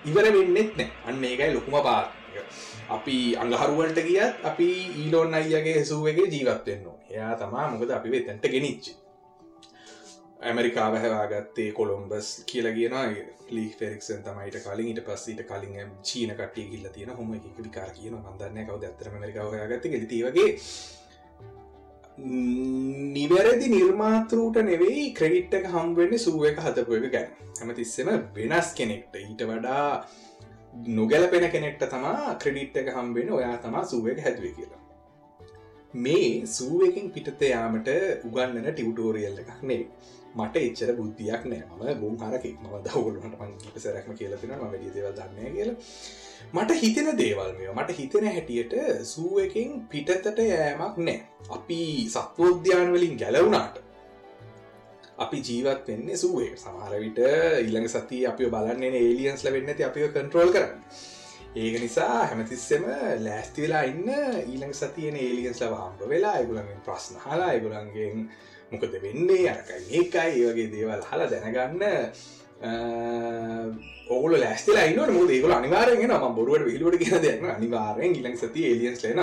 ඉවර 0.06 0.26
වෙන්නෙත් 0.36 0.72
නෑ. 0.78 0.90
අන්න 1.08 1.24
ඒකයි 1.24 1.54
ලොකුම 1.54 1.76
පාත් 1.84 2.08
අපි 2.96 3.18
අඟහරුවලට 3.42 4.00
ගියත් 4.08 4.46
අපි 4.52 4.70
ඊලෝන් 5.02 5.34
අයියගේ 5.40 5.76
හෙසුවගේ 5.80 6.32
ජීවත්වෙන්න 6.34 6.88
එයා 7.10 7.36
තමා 7.42 7.68
මොකද 7.74 7.92
අපි 7.98 8.14
වෙතැන්ට 8.14 8.46
ගෙනනිච්චි 8.54 8.96
ඇමරිකාව 10.50 10.94
හැවාගත්තේ 11.04 11.72
කොළොම්බස් 11.80 12.28
කියලා 12.50 12.74
කියන 12.78 12.96
ලී 13.56 13.70
ෆෙරික්සන් 13.80 14.22
තමයිට 14.26 14.58
කලින්. 14.66 14.88
ඊට 14.88 15.02
පස්සීට 15.08 15.42
කලින් 15.50 15.92
චීන 16.10 16.32
කටිය 16.40 16.70
ගිල්ල 16.72 16.88
තියෙන 16.96 17.12
හොම 17.18 17.34
එක 17.38 17.60
විකාර 17.66 17.92
කියන 17.98 18.16
මන්දන්න 18.18 18.68
කවද 18.70 18.84
ඇතර 18.90 19.12
මරිකාව 19.16 19.54
හයාගත්ත 19.56 19.92
ගෙතිවගේ 19.94 20.50
නිවැරදි 22.20 23.68
නිර්මාතෘට 23.70 24.58
නෙවෙයි 24.70 25.14
ක්‍රඩිට්ක 25.14 25.70
හම්වෙන්න 25.76 26.18
සුව 26.20 26.44
එක 26.46 26.60
හතපු 26.66 26.98
එක 27.00 27.12
ගැන. 27.14 27.30
හැම 27.60 27.74
තිස්සෙම 27.76 28.10
වෙනස් 28.36 28.74
කෙනෙක්ට. 28.74 29.16
ඊට 29.16 29.46
වඩා 29.52 30.06
නොගැලපෙන 30.90 31.50
කෙනෙක්ට 31.52 31.88
තමා 31.90 32.36
ක්‍රඩිට් 32.44 32.78
එක 32.78 32.94
හම්බෙන 32.96 33.32
ඔයා 33.32 33.58
තමා 33.58 33.86
සුව 33.86 34.08
එක 34.08 34.20
හැදුවේ 34.26 34.54
කියලා. 34.58 34.82
මේ 35.94 36.46
සූවකින් 36.46 37.12
පිටත 37.12 37.42
යාමට 37.42 37.90
උගන්නන 38.28 38.72
ටිවටෝරියල් 38.72 39.38
එකක් 39.42 39.62
නේ 39.64 39.84
මට 40.36 40.56
එච්චර 40.56 40.92
බුද්ධියක් 40.98 41.46
නෑ. 41.52 41.64
ම 41.78 42.00
ගුම් 42.02 42.16
හරකෙක් 42.22 42.58
ම 42.62 42.68
දවලට 42.86 43.26
මං 43.40 43.82
සැරක්ම 43.84 44.14
කියලතින 44.14 44.54
ම 44.54 44.62
වැඩිය 44.62 44.94
දේවල් 44.94 45.14
දන්න 45.18 45.54
කියල. 45.56 45.72
මට 46.54 46.80
හිතෙන 46.82 47.10
දේවල්මය 47.18 47.70
මට 47.74 47.98
හිතෙන 48.00 48.28
හැටියට 48.30 48.74
සූවකින් 49.04 49.86
පිටතට 49.92 50.42
යෑමක් 50.46 50.98
නෑ. 50.98 51.20
අපි 51.50 51.80
සත්වෝද්‍යාන්වලින් 52.16 53.18
ගැලවුණාට 53.18 53.82
අපි 55.18 55.38
ජීවත් 55.48 55.88
වෙන්නේ 55.88 56.18
සුවේ. 56.18 56.52
සමහරවිට 56.64 57.20
ඊළඟ 57.64 57.90
සති 57.90 58.26
අපි 58.34 58.52
බලන්නේ 58.54 59.02
ඒලියන්ස්ල 59.02 59.54
වෙන්න 59.56 59.74
ති 59.78 59.90
අපිව 59.90 60.14
කන්ට්‍රෝල් 60.14 60.54
කරන්න. 60.54 60.78
ඒක 61.56 61.82
නිසා 61.82 62.26
හැමතිස්සෙම 62.26 62.84
ලෑස්ති 63.20 63.62
වෙලා 63.62 63.82
ඉන්න 63.84 64.10
ඊළඟ 64.10 64.74
සතියන 64.74 65.16
ඒලියන්ස් 65.18 65.62
ලව 65.62 65.74
හම්බ 65.76 66.10
වෙලා 66.10 66.34
අයගුලන්ගෙන් 66.34 66.84
ප්‍රශ්න 66.86 67.16
හලා 67.24 67.48
අයගුලන්ගෙන් 67.48 68.30
මොකද 68.72 68.94
වෙන්නේ? 69.02 69.50
අරකයි 69.50 69.80
ඒකයි 69.92 70.44
ඒ 70.44 70.52
වගේ 70.52 70.68
දේවල් 70.74 71.02
හලා 71.04 71.30
දැනගන්න 71.32 71.82
ඔගල 74.10 74.34
ලෑස්තිලා 74.36 74.86
ඉන්න 74.92 75.16
මුද 75.16 75.30
ඒකල 75.30 75.52
අනිවාරෙන් 75.52 76.06
ම 76.12 76.36
බොරුවට 76.36 76.68
විහිලුවට 76.68 77.02
කියන 77.02 77.22
දෙන්න 77.22 77.50
අනිවාරයෙන් 77.50 78.16
ඉළඟ 78.16 78.38
සති 78.38 78.70
ඒලියන්ස් 78.70 79.04
ලෙන 79.04 79.20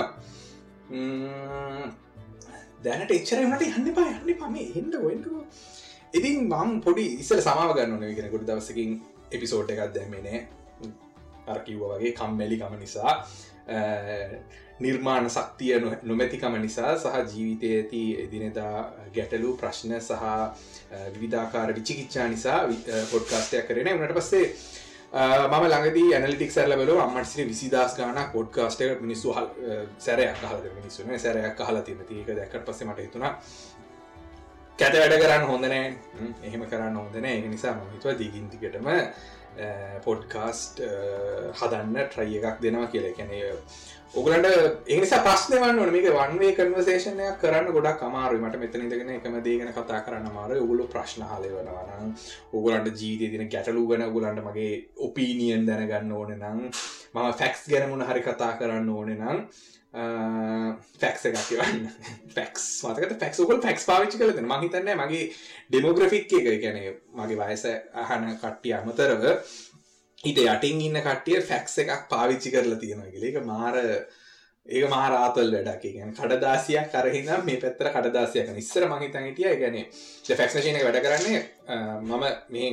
දැනට 2.82 3.10
එච්චරමට 3.12 3.66
යන්න 3.70 3.90
පා 3.94 4.10
යන්න 4.10 4.36
පම 4.36 4.56
එන්න 4.58 4.92
ඔෙන්ටුව 5.00 5.38
ඉතින් 6.14 6.44
මම් 6.44 6.76
පොඩි 6.82 7.08
ඉස්සල 7.22 7.40
සමාව 7.40 7.76
ගන්න 7.78 8.14
ගෙන 8.14 8.30
ගොඩ 8.30 8.48
දවසකින් 8.50 9.00
එපිසෝට් 9.30 9.70
එකක් 9.70 9.94
දැම්මනේ 9.94 10.46
අරකිව්ව 11.46 11.82
වගේ 11.90 12.12
කම්මැලිකම 12.12 12.78
නිසා 12.78 13.12
නිර්මාණ 14.80 15.30
සක්තිය 15.30 15.80
නොමැතිකම 16.02 16.56
නිසා 16.60 16.96
සහ 16.96 17.20
ජීවිතය 17.28 17.68
ඇති 17.72 18.02
එදිනෙදා 18.22 18.92
ගැටලු 19.14 19.52
ප්‍රශ්න 19.56 19.94
සහ 19.98 20.24
විවිධාකාර 21.12 21.74
විචිකිච්චා 21.74 22.28
නිසා 22.28 22.58
පොඩ්කාස්ටයක් 23.12 23.68
කරන 23.68 23.92
වනට 23.92 24.14
පස්සේ 24.14 24.44
මම 25.12 25.64
ලඟදී 25.66 26.14
ඇනලිටික් 26.14 26.52
සැරල 26.52 26.76
බල 26.76 26.98
අම්මටසිට 26.98 27.48
විසිදස් 27.48 27.96
ගාන 27.96 28.20
පොඩ්කාස්ට 28.32 28.84
මිනිස්සු 29.00 29.32
හල් 29.32 29.48
සැරයක් 29.98 30.42
හල 30.42 30.68
මිනිස්සුන 30.74 31.18
සැරයක් 31.18 31.60
හලා 31.60 31.82
තින 31.82 32.04
ඒක 32.10 32.30
දැකට 32.32 32.64
පස්ස 32.64 32.84
මට 32.84 32.98
හිතුනා 32.98 33.32
කැත 34.78 34.94
වැඩ 34.94 35.16
කරන්න 35.16 35.46
හොඳනෑ 35.46 35.84
එහෙම 36.42 36.66
කරන්න 36.66 36.96
හොඳන 36.96 37.24
ඒ 37.24 37.40
නිසා 37.46 37.74
මහිතුව 37.76 38.18
දිගින්තිකටම 38.18 38.88
පොඩ්කාස්ට් 40.04 40.80
හදන්න 41.58 42.00
ට්‍රයි 42.04 42.40
එකක් 42.40 42.62
දෙනවා 42.62 42.88
කියලා. 42.88 43.12
කැනය 43.12 43.42
ඔගලට 44.14 44.46
එනිසා 44.88 45.20
ප්‍රශ්න 45.24 45.54
වන්න 45.62 45.92
මේක 45.92 46.06
වන්වේ 46.10 46.52
කන්වසේෂනයක් 46.54 47.38
කරන්න 47.40 47.72
ගොඩක් 47.74 48.02
අමාරු 48.02 48.38
මට 48.40 48.60
මෙතනදගෙන 48.62 49.10
එකම 49.16 49.36
දේගෙන 49.44 49.72
කතා 49.72 50.00
කරන්න 50.06 50.32
මාර 50.32 50.52
ඔගුලු 50.56 50.86
ප්‍රශ්න 50.88 51.24
හලය 51.24 51.50
වනවන 51.50 52.12
ඔගලන්ට 52.52 53.00
ජීවිතය 53.00 53.30
තින 53.32 53.48
ගැටලු 53.48 53.86
ගන 53.90 54.06
ගුලන්ට 54.14 54.42
මගේ 54.46 54.74
ඔපීනියන් 55.08 55.66
දැනගන්න 55.68 56.12
ඕන 56.12 56.32
නම් 56.34 56.60
මම 56.60 57.32
ෆැක්ස් 57.40 57.64
ගැනමුණ 57.68 58.06
හරි 58.08 58.22
කතා 58.22 58.52
කරන්න 58.60 58.88
ඕන 58.90 59.12
නම් 59.14 59.42
ෆැක්ස 59.96 61.22
එකක් 61.28 61.38
කියවන්න 61.42 61.86
ෆැක්ස් 62.34 62.64
මතකට 62.84 63.14
ෆැක්සෝකල් 63.20 63.62
ෆැක්ස් 63.62 63.86
පාවිච්චි 63.88 64.20
කලද 64.20 64.42
මහිතන්න 64.44 64.90
මගේ 64.96 65.22
ඩෙමෝග්‍රෆික් 65.70 66.32
එක. 66.32 66.48
ගැන 66.60 66.78
මගේ 67.16 67.38
වයස 67.42 67.64
අහන 68.02 68.28
කට්ටිය 68.34 68.74
අමතරව 68.74 69.24
හිට 70.18 70.42
යටින් 70.44 70.82
ඉන්න 70.82 71.00
කට්ටිය 71.00 71.40
ෆැක්ස 71.42 71.78
එකක් 71.78 72.06
පාවිච්චි 72.10 72.52
කරලා 72.52 72.78
තියෙනවා 72.78 73.12
ගලක 73.14 73.44
මාර 73.44 73.80
ඒක 74.68 74.90
මාරාතල් 74.90 75.52
වැඩක්. 75.54 75.84
ගැන 75.94 76.12
කඩදාසියක් 76.12 76.88
කරහින 76.92 77.28
මේ 77.46 77.58
පැත්තර 77.62 77.88
කඩදාසියක 77.94 78.48
නිස්සර 78.54 78.86
මහිතන් 78.90 79.28
හිටිය 79.28 79.54
ගැන 79.62 79.76
ෆැක්ෂනශනක 80.30 80.82
වැඩ 80.86 81.00
කරන්නේ 81.04 81.40
මම 82.02 82.24
මේ 82.50 82.70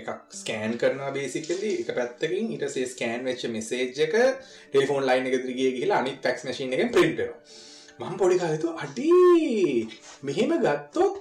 එකක් 0.00 0.36
ස්කෑන් 0.40 0.76
කරනවා 0.76 1.10
බේසිකලි 1.16 1.72
එක 1.80 1.90
පැත්තකින්. 1.98 2.52
ඉටසේ 2.56 2.86
ස්කෑන් 2.86 3.24
වෙච්ච 3.24 3.48
මෙසේජ් 3.56 4.04
එක 4.06 4.14
ටෙලිෆෝන් 4.70 5.04
ලයින් 5.08 5.28
එක 5.30 5.36
දිරිගේ 5.42 5.76
කියලා 5.78 6.00
අනිත් 6.04 6.22
ෆැක්ස් 6.22 6.46
මශීන 6.46 6.76
එක 6.76 6.92
පින්ටර 6.96 7.30
මම 8.00 8.16
පොඩි 8.16 8.40
කාලතු 8.42 8.74
අඩි 8.84 9.10
මෙහෙම 10.22 10.52
ගත්තොත් 10.64 11.14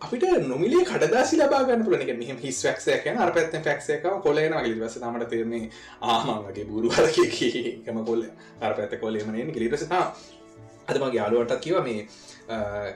අපිට 0.00 0.24
නොමිලේ 0.44 0.84
කඩදාසි 0.84 1.36
ලබාගන්න 1.36 1.84
පුලන 1.84 2.02
එක 2.02 2.12
මෙහම 2.16 2.38
හිස් 2.38 2.58
වැක්සය 2.64 2.96
කියන 3.00 3.18
අර 3.18 3.32
පැත්ත 3.32 3.56
ෆැක්සයක 3.60 4.04
කොලේන 4.20 4.54
ගලිවස 4.58 4.96
තමට 4.96 5.28
තේරන්නේ 5.28 5.70
ආමන්ගේ 6.08 6.64
බුරුවලකම 6.66 7.98
කොල්ල 8.06 8.22
අර 8.60 8.74
පැත්ත 8.74 8.94
කොලේමනෙන් 8.98 9.50
ගලිපසතා 9.52 10.04
අදම 10.88 11.04
යාලුවටත් 11.12 11.60
කිව 11.60 11.76
මේ 11.82 12.06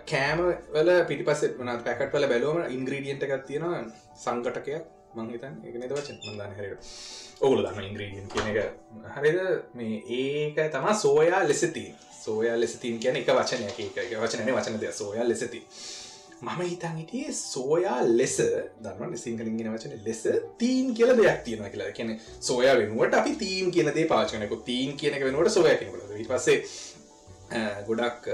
කෑම 0.06 0.40
වල 0.72 0.90
පිටිපස 1.04 1.44
වන 1.56 1.72
පැකට් 1.82 2.14
වල 2.14 2.26
බැලෝම 2.26 2.62
ඉංග්‍රීඩියන්ට 2.68 3.26
එකක් 3.26 3.44
තියෙන 3.44 3.90
සංකටකයක් 4.18 4.88
මංහිතන් 5.14 5.60
එක 5.62 5.76
නද 5.76 5.90
වචන? 5.90 6.16
මන්දාන 6.24 6.54
හරට 6.54 6.88
ඔගුල 7.40 7.60
දන්න 7.62 7.84
ඉංග්‍රීඩියන් 7.84 8.26
කියන 8.28 8.48
එක. 8.52 8.58
හරිද? 9.16 9.38
මේ 9.74 10.00
ඒක 10.20 10.62
තමා 10.70 10.96
සෝයා 10.96 11.42
ලෙසතිී 11.44 11.92
සෝයා 12.18 12.56
ලෙසතින් 12.56 12.96
කියන 12.98 13.16
එක 13.16 13.30
වචනය 13.32 13.68
එක 13.68 14.16
වචනය 14.16 14.50
වචන 14.50 14.80
දෙය 14.80 14.92
සෝයා 14.94 15.28
ලෙසති 15.28 15.60
මම 16.44 16.60
හිතන් 16.70 16.96
හිටියේ 17.00 17.32
සෝයා 17.40 18.00
ලෙස 18.18 18.36
දන්න 18.84 19.14
සිංහලින්ගෙන 19.24 19.70
වචන 19.74 19.94
ලෙස 20.08 20.22
තීන් 20.62 20.90
කියල 20.98 21.12
දෙයක් 21.20 21.38
තියෙන 21.46 21.70
කියලා. 21.74 21.92
කියන 21.98 22.10
සෝය 22.48 22.66
වෙනුවට 22.80 23.14
අපි 23.20 23.32
තීම් 23.44 23.70
කියනදේ 23.76 24.06
පාචනක 24.12 24.52
තීන් 24.68 24.90
කියනක 25.00 25.24
වෙනුවට 25.28 25.56
සෝය 25.56 25.76
කෙනකට 25.80 26.28
පස්සේ 26.32 26.58
ගොඩක් 27.88 28.28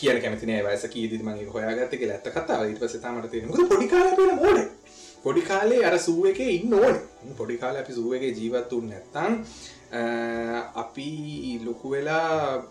කියන 0.00 0.18
කැමතිනේ 0.24 0.60
වයස 0.66 0.84
කීදි 0.94 1.22
මගේ 1.28 1.52
හොයාගත්ත 1.54 1.94
කියලා 2.00 2.18
ඇත්ත 2.18 2.28
කතාව. 2.36 2.62
ඊට 2.68 2.82
පස්සේ 2.82 3.02
තමට 3.04 3.30
තියෙන 3.30 3.48
පොඩිකාල 3.72 4.08
මෝඩ. 4.42 4.60
පොඩි 5.24 5.42
කාලේ 5.50 5.80
අර 5.88 5.96
සුව 6.06 6.26
එක 6.32 6.40
ඉන්න 6.40 6.74
ඕන. 6.74 6.96
පොඩි 7.38 7.56
කාල 7.62 7.76
අපි 7.80 7.92
සුව 7.98 8.14
එක 8.16 8.24
ජීවත්තුන් 8.40 8.86
නැත්තන් 8.92 9.32
අපි 10.82 11.08
ලොකු 11.66 11.90
වෙලා 11.94 12.62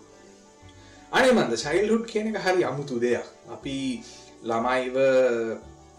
අනිමන්ද 1.11 1.55
චයිල්හුඩ් 1.63 2.05
කියන 2.11 2.27
එක 2.31 2.37
හරි 2.45 2.63
අමුතු 2.69 2.99
දෙයක්. 3.01 3.25
අපි 3.55 3.75
ළමයිව 4.49 4.97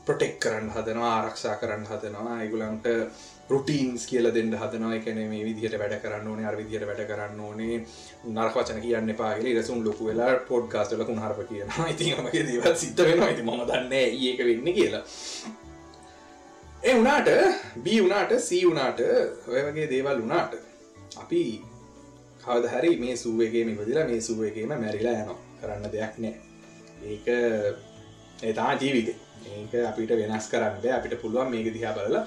ප්‍රොටෙක් 0.07 0.35
කරන්න 0.43 0.71
හදනවා 0.75 1.11
ආරක්ෂා 1.17 1.59
කරන්න 1.61 1.87
හදනවා. 1.91 2.37
අයිගුලන්ට 2.39 2.87
රුටීන්ස් 3.51 4.07
කියල 4.11 4.31
දෙන්න 4.37 4.53
හදනවා. 4.61 4.95
එකන 4.99 5.19
මේ 5.33 5.43
විදිහට 5.49 5.79
වැඩ 5.83 5.97
කරන්න 6.05 6.29
ඕනේ 6.33 6.47
අර 6.51 6.57
විදිහට 6.61 6.87
වැඩ 6.91 7.03
කරන්න 7.11 7.41
ඕනේ. 7.47 7.79
නරකවචන 8.37 8.81
කියන්න 8.85 9.15
පාගල 9.23 9.49
රසුම් 9.55 9.83
ලොකු 9.87 10.11
වෙලා 10.11 10.37
පොඩ් 10.51 10.69
කාස්ටලකුණ 10.75 11.23
හරප 11.25 11.41
කියනවා. 11.51 11.89
ඉතිමගේ 11.95 12.45
දේවල් 12.51 12.77
සිත 12.85 13.03
වෙනවා. 13.09 13.33
ඇති 13.33 13.43
ම 13.43 13.51
දන්න 13.73 13.93
ඒක 13.99 14.45
වෙන්න 14.51 14.75
කියලා. 14.79 15.05
ඒ 16.87 16.95
වනාට 17.01 17.29
බී 17.85 17.99
වනාට 18.07 18.39
සී 18.49 18.63
වනාට 18.71 19.03
ඔය 19.49 19.67
වගේ 19.67 19.91
දේවල් 19.97 20.23
වනාට 20.23 20.55
අපි 21.25 21.43
කවද 22.45 22.67
හරි 22.75 22.91
මේ 23.03 23.17
සුවගේ 23.17 23.65
මිපදිලා 23.69 24.07
මේ 24.11 24.21
සුවගේම 24.29 24.73
මැරිලා 24.75 25.17
යනවා. 25.23 25.39
කරන්න 25.61 25.93
දෙයක් 25.95 26.15
නෑ. 26.19 26.35
ඒක 27.05 27.27
ඒතා 28.43 28.73
ජීවිත. 28.83 29.09
ඒක 29.49 29.73
අපිට 29.91 30.13
වෙනස් 30.21 30.47
කරන්න 30.53 30.95
අපිට 30.99 31.21
පුළුවන් 31.23 31.51
මේක 31.55 31.69
දිහා 31.77 31.93
බලලා 31.97 32.25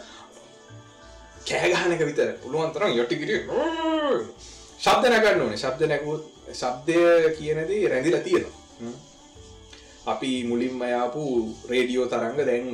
කෑගහනක 1.47 2.03
විතර. 2.09 2.29
පුළුවන් 2.43 2.71
තරම් 2.73 2.91
යොටිකිට 2.99 3.31
ශබ්ද 4.83 5.03
නැගන්න 5.09 5.41
ඕනේ. 5.41 5.61
ශබ්ද 5.63 5.89
නැකුත් 5.91 6.23
ශබ්දය 6.53 6.97
කියනදී 7.37 7.83
රැඳිලා 7.87 8.23
තියෙනවා. 8.27 8.95
අපි 10.05 10.31
මුලින්ම 10.49 10.81
යාපු 10.85 11.21
රේඩියෝ 11.71 12.07
තරංග 12.07 12.41
දැන් 12.49 12.67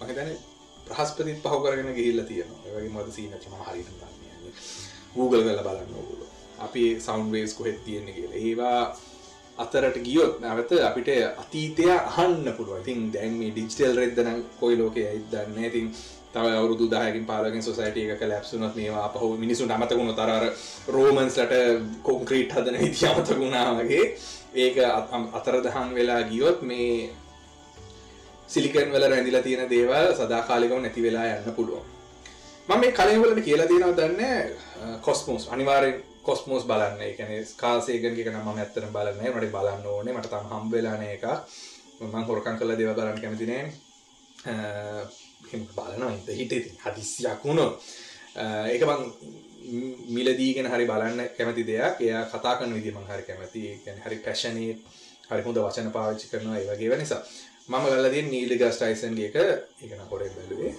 මහිතන 0.00 0.30
ප්‍රහස්පතිත් 0.86 1.38
පහ 1.44 1.54
කරගෙන 1.62 1.94
ගිහිල්ල 1.98 2.20
තියෙනවා. 2.30 2.60
වගේ 2.66 2.92
මද 2.94 3.08
සීනචම 3.12 3.54
හරිට 3.68 3.90
Google 5.14 5.42
කල 5.46 5.60
බලන්න 5.66 5.94
ඕගුල 5.98 6.23
අපි 6.58 7.00
සෞන්් 7.00 7.32
වේස් 7.32 7.54
කොහෙත් 7.54 7.84
තියෙන 7.84 8.06
කියලා. 8.06 8.36
ඒවා 8.36 8.96
අතරට 9.58 9.98
ගියොත් 10.02 10.40
නැවත 10.40 10.72
අපිට 10.80 11.08
අතීතය 11.38 11.84
අහන්න 11.90 12.52
පුළුව 12.56 12.80
ඉතින් 12.80 13.12
දැන් 13.12 13.38
මේ 13.38 13.50
ඩිජිටල් 13.50 13.96
රෙද්දනම් 13.96 14.42
කොයි 14.60 14.76
ලෝකය 14.76 15.02
ඉදන්න 15.10 15.64
ඉතින් 15.64 15.90
තව 16.34 16.46
අවුදු 16.52 16.88
දායකින් 16.90 17.26
පාලගෙන් 17.26 17.62
සොසයිටිය 17.62 18.10
එක 18.10 18.22
ලැප්සුනත් 18.22 18.76
මේවා 18.76 19.08
පහු 19.10 19.36
මිනිසු 19.36 19.68
අමතකුණු 19.70 20.14
තරර 20.14 20.44
රෝමන්ස්ලට 20.88 21.54
කොන්ක්‍රීට් 22.02 22.52
හදන 22.52 22.78
විදි 22.80 23.06
අමතකුණාවගේ 23.06 24.06
ඒක 24.56 24.76
අතර 25.32 25.56
දහන් 25.62 25.94
වෙලා 25.94 26.22
ගියොත් 26.22 26.62
මේ 26.62 27.10
සිලිකන් 28.48 28.90
වල 28.92 29.06
රැඳිලා 29.10 29.42
තියෙන 29.42 29.70
දේවල් 29.70 30.08
සදාකාලිකව 30.14 30.74
නැති 30.78 31.02
වෙලා 31.02 31.26
යන්න 31.26 31.54
පුළුවන්. 31.56 31.86
මම 32.68 32.80
මේ 32.80 32.92
කලින්වලට 32.92 33.44
කියලා 33.44 33.66
තියෙනවා 33.66 33.96
දන්න 33.96 35.00
කොස්මෝස් 35.00 35.48
අනිවාරෙන් 35.48 35.94
කොස්මෝස් 36.24 36.64
බලන්න. 36.64 37.00
එකන 37.02 37.30
කාසේගන් 37.56 38.20
එක 38.20 38.32
නම 38.32 38.48
ඇත්තන 38.54 38.90
බලන්න 38.90 39.22
මට 39.30 39.52
බලන්න 39.52 39.86
ඕනේ. 39.86 40.14
මට 40.14 40.32
තම 40.32 40.50
හම්බවෙලාන 40.52 41.02
එක 41.06 41.24
මං 42.02 42.24
හොරකන් 42.24 42.58
කල 42.58 42.76
දෙව 42.76 42.90
බලන්න 42.92 43.20
කැමතිනේ 43.20 43.62
බලනවා 45.70 46.12
ඉත 46.12 46.28
හිට 46.30 46.52
හදිස්සියක් 46.84 47.40
වුණු 47.44 47.66
ඒක 48.66 48.82
මං 48.84 49.02
මිලදීගෙන 50.08 50.66
හරි 50.66 50.86
බලන්න 50.86 51.20
කැමති 51.36 51.64
දෙයක්. 51.64 52.00
එය 52.00 52.12
කතා 52.26 52.54
කන 52.58 52.74
විදි 52.74 52.90
මං 52.90 53.06
හරි 53.06 53.24
කැමති. 53.24 53.62
ගැන 53.84 53.98
හරි 54.04 54.16
පැශනී 54.18 54.70
හරි 55.28 55.42
හොඳ 55.42 55.58
වචන 55.58 55.92
පාවිච්චි 55.92 56.30
කරනවා 56.30 56.58
ඒ 56.58 56.66
වගේ 56.70 56.96
නිසා. 56.96 57.22
මම 57.68 57.84
ගල්ලදී 57.86 58.24
නීලි 58.24 58.56
ගස්ටයිසන්ගේ 58.56 59.28
එක. 59.28 59.36
එකන 59.82 60.02
හොරෙන් 60.10 60.32
බැලුවේ. 60.32 60.72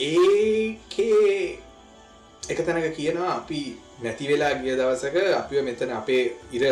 ඒකේ 0.00 1.58
එක 2.48 2.58
තැනක 2.60 2.96
කියනවා 2.96 3.30
අපි 3.36 3.60
නැති 4.02 4.28
වෙලා 4.28 4.52
ගිය 4.54 4.76
දවසක 4.76 5.16
අපිව 5.34 5.64
මෙතන 5.64 5.92
අපේ 5.92 6.22
ඉර 6.52 6.64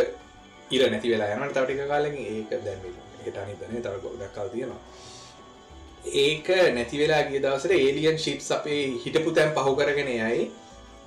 ඉර 0.70 0.82
නැති 0.90 1.12
වෙලා 1.12 1.30
යනට 1.36 1.54
තවටික 1.54 1.88
කාලෙන් 1.88 2.16
ඒක 2.16 2.50
දැන් 2.64 2.80
එකට 3.20 3.38
අනිතන 3.38 3.82
තව 3.82 3.94
ගොඩක් 4.04 4.34
කල් 4.34 4.48
තියෙනවා. 4.48 4.80
ඒක 6.22 6.48
නැති 6.74 6.98
වෙලා 6.98 7.22
ගිය 7.24 7.40
දවසට 7.40 7.78
ඒලියන් 7.78 8.18
ශිප්ස් 8.18 8.50
අපේ 8.52 8.82
හිටපු 9.04 9.30
තැන් 9.32 9.54
පහු 9.54 9.76
කරගෙන 9.76 10.10
යයි. 10.10 10.50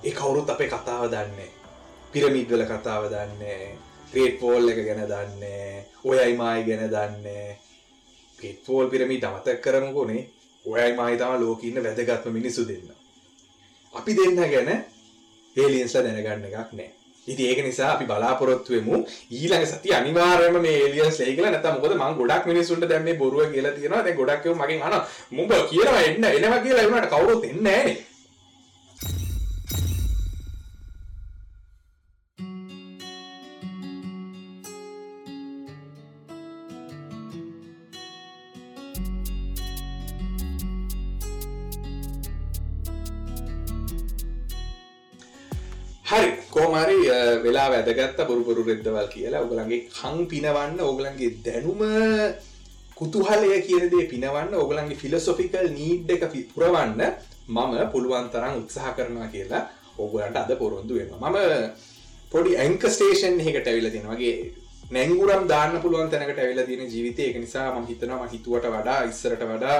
ඒ 0.04 0.12
කවුරුත් 0.14 0.50
අපේ 0.50 0.70
කතාව 0.70 1.10
දන්නේ 1.10 1.52
පිරමිඩ්වල 2.12 2.66
කතාව 2.66 3.12
දන්නේ 3.12 3.62
ක්‍රේට් 4.12 4.40
පෝල් 4.40 4.70
එක 4.70 4.82
ගැන 4.88 5.06
දන්නේ 5.06 5.86
ඔයයි 6.06 6.34
මයි 6.34 6.66
ගැන 6.68 6.90
දන්නේ 6.90 7.48
පෙට්පෝල් 8.40 8.90
පිරමි 8.90 9.18
අමතක් 9.22 9.62
කරමුකුණේ 9.62 10.30
ඔයයි 10.66 10.94
මහිතම 10.94 11.34
ලෝකඉන්න 11.40 11.84
වැදගත්ම 11.84 12.32
මිනිස්සු 12.32 12.68
දෙන්න. 12.68 13.05
අපි 13.96 14.12
දෙන්න 14.18 14.38
ගැන 14.54 14.70
ඒලියන්ස්ල 15.56 16.04
දැනගන්න 16.04 16.48
එකක් 16.50 16.72
නෑ. 16.74 16.90
ඉති 17.28 17.44
ඒක 17.50 17.60
නිසා 17.66 17.92
අපි 17.94 18.06
බලාපොරොත්තුවමු 18.06 18.98
ඊළඟ 19.32 19.66
සති 19.66 19.94
අනිවාර්යම 19.94 20.58
මේ 20.62 20.82
එලියන්ස් 20.88 21.20
ලේකල 21.22 21.46
නැත 21.46 21.66
මොකද 21.68 21.96
මං 21.96 22.18
ගොඩක් 22.20 22.44
මිනිසුන්ට 22.46 22.86
දැම 22.88 23.08
බොරුව 23.18 23.54
කියලා 23.54 23.76
තියෙනවා. 23.78 24.04
දැ 24.04 24.14
ගොඩක්ව 24.14 24.54
මගින් 24.56 24.82
අන 24.82 24.96
මුඹ 25.32 25.52
කියනවා 25.72 26.04
එන්න 26.10 26.28
එනවා 26.30 26.60
කියලා 26.60 26.86
එවුණට 26.86 27.10
කවුරුත් 27.10 27.44
එන්නේ 27.46 27.82
හරි 46.06 46.28
කෝමරි 46.52 46.98
වෙලා 47.44 47.70
වැදගත්ත 47.70 48.20
බොරුපුරු 48.28 48.64
රෙද්දවල් 48.64 49.08
කියලා. 49.14 49.42
ඔගලන්ගේ 49.42 49.88
කං 49.92 50.18
පිනවන්න 50.32 50.78
ඕගලන්ගේ 50.82 51.32
දැනුම 51.46 51.82
කුතුහලය 52.96 53.56
කියනදේ 53.62 54.06
පිනවන්න 54.12 54.54
ඕගලන්ගේ 54.56 55.00
ෆිලසොෆිකල් 55.02 55.68
නීඩ් 55.72 56.14
එක 56.16 56.28
පුරවන්න 56.52 57.02
මම 57.48 57.74
පුළුවන් 57.92 58.30
තරම් 58.30 58.62
උත්සාහ 58.62 58.94
කරනවා 58.98 59.28
කියලා 59.30 59.64
ඔගලන්ට 60.00 60.38
අද 60.38 60.52
පොරොන්දු 60.58 60.94
වෙන 60.96 61.12
මම 61.16 61.38
පොඩි 62.32 62.56
ඇංක 62.58 62.84
ස්ටේෂන් 62.90 63.42
එකට 63.44 63.68
ඇවිල 63.68 63.92
තියෙන 63.92 64.10
වගේ 64.10 64.36
නැංගුරම් 64.92 65.44
දාන්න 65.48 65.78
පුළුවන් 65.82 66.10
තැනකට 66.10 66.40
ඇවිල 66.40 66.66
තියෙන 66.66 66.90
ජීවිතය. 66.90 67.24
එක 67.24 67.38
නිසා 67.40 67.68
ම 67.74 67.86
හිතනවා 67.86 68.28
හිතුවට 68.28 68.68
වඩා 68.72 69.04
ඉස්සරට 69.06 69.44
වඩා 69.46 69.78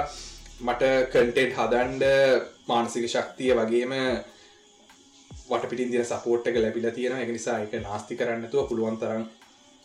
මට 0.62 0.84
කන්ටෙන්ට් 1.12 1.58
හදන්ඩ 1.58 2.06
මානසික 2.68 3.06
ශක්තිය 3.08 3.54
වගේම 3.56 3.94
වටපිටින් 5.50 5.92
දින 5.94 6.06
සපෝට් 6.12 6.48
එක 6.50 6.62
ලැබිලා 6.64 6.94
තියෙන 6.98 7.18
එක 7.24 7.32
නිසා 7.38 7.58
එක 7.66 7.74
නාස්ති 7.88 8.20
කරන්නතුව 8.20 8.68
පුළුවන් 8.70 8.98
තරම් 9.02 9.24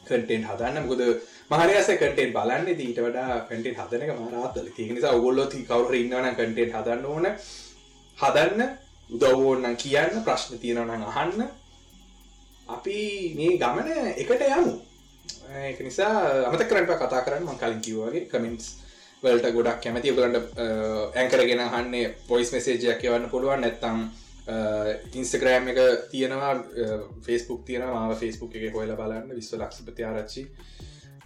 කටෙන් 0.08 0.44
හදන්න. 0.48 0.84
මුකද 0.86 1.02
මහරයාස 1.50 1.90
කටෙන් 2.02 2.30
බලන්න 2.36 2.68
ඊට 2.74 3.00
වඩා 3.06 3.40
කටෙන් 3.48 3.74
හදන 3.80 4.04
එක 4.04 4.12
මරාත්තල 4.20 4.68
තිය 4.76 4.92
නිසා 4.96 5.16
ඔගොල්ලො 5.18 5.44
කවර 5.52 5.94
ඉන්නවන 6.02 6.30
කටෙන් 6.38 6.76
හදන්න 6.76 7.04
ඕන. 7.14 7.26
හදන්න 8.18 8.62
උදවෝන්නම් 9.10 9.76
කියන්න 9.82 10.22
ප්‍රශ්න 10.26 10.58
තියෙනවන 10.62 11.04
අහන්න. 11.12 11.42
අපි 12.68 12.98
මේ 13.38 13.58
ගමන 13.62 13.88
එකට 14.22 14.42
යමු. 14.56 14.74
ඒක 15.64 15.80
නිසා 15.88 16.46
අමත 16.48 16.62
කරට 16.70 16.94
කතා 17.02 17.24
කරන්න. 17.26 17.58
කලින් 17.60 17.80
කිව්වගේ 17.86 18.28
කමෙන්ටස් 18.32 18.68
වලට 19.22 19.52
ගොඩක් 19.56 19.80
කැමති. 19.84 20.12
ඔගලන්ට 20.14 20.58
ඇංකරගෙන 21.20 21.62
හන්නේ 21.74 22.14
පොයිස් 22.28 22.52
මෙසේජයක් 22.56 23.04
යවන්න 23.04 23.30
පුළුවන්. 23.32 23.60
නැත්තම් 23.66 23.98
Uh, 24.50 24.90
ඉන්ස්ටග්‍රෑම් 25.14 25.66
එක 25.70 25.78
තියෙනවා 26.10 26.54
uh, 26.54 27.00
ෆෙස්බුක් 27.22 27.60
තියෙන 27.66 27.84
මාව 27.86 28.12
ෆෙස්බුක් 28.18 28.52
එක 28.56 28.74
හොල 28.74 28.92
බලන්න 29.00 29.36
විශ්ව 29.36 29.54
ලක්ෂපති 29.58 30.02
ආරච්චි. 30.04 30.42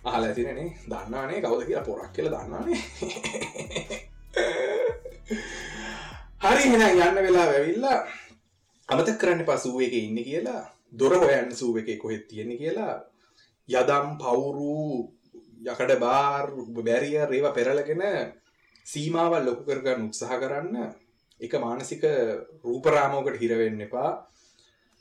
අහල 0.05 0.23
ඇතිනනේ 0.25 0.69
දන්නානේ 0.87 1.41
කවද 1.41 1.63
කියලා 1.69 1.87
පොරක් 1.87 2.11
කියල 2.13 2.29
දන්නානේ 2.29 2.81
හරි 6.45 6.65
හෙන 6.65 6.83
යන්න 6.83 7.19
වෙලා 7.19 7.47
වැවිල්ලා 7.49 7.99
අමත 8.89 9.09
කරන්න 9.17 9.45
පසුව 9.45 9.81
එක 9.81 9.95
ඉන්න 9.97 10.19
කියලා. 10.21 10.63
දොර 10.93 11.15
හොයන්න 11.17 11.51
සූව 11.53 11.77
එක 11.81 11.89
කොහෙත් 11.99 12.25
තියෙන 12.29 12.51
කියලා. 12.59 12.95
යදම් 13.69 14.09
පවුරු 14.21 15.09
යකට 15.65 15.93
බාර් 16.01 16.53
බැරිය 16.79 17.17
රේව 17.25 17.47
පෙරලගෙන 17.57 18.03
සීමාවල් 18.87 19.45
ලොකු 19.45 19.63
කරගන්න 19.65 20.07
උත්සාහ 20.09 20.37
කරන්න. 20.37 20.75
එක 21.47 21.55
මානසික 21.65 22.03
රූපරාමෝකට 22.65 23.41
හිරවෙන්න 23.43 23.85
එපා. 23.87 24.11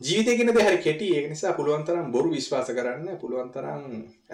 ජීවිතගෙන 0.02 0.54
දෙහරි 0.58 0.80
කෙටි. 0.86 1.08
ඒ 1.18 1.28
නිසා 1.34 1.54
පුළුවන්තරම් 1.58 2.08
බොරු 2.16 2.30
විශ්වාස 2.36 2.70
කරන්න 2.78 3.18
පුළුවන්තරම් 3.22 3.84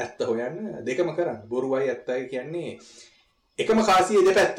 ඇත්ත 0.04 0.20
හොයන්න 0.30 0.58
දෙකම 0.88 1.10
කරන්න. 1.18 1.40
බොරුවයි 1.52 1.90
ඇත්තයි 1.94 2.30
කියන්නේ 2.32 2.78
එකම 3.60 3.80
කාසිය 3.90 4.22
දෙ 4.28 4.34
පැත්ත 4.40 4.58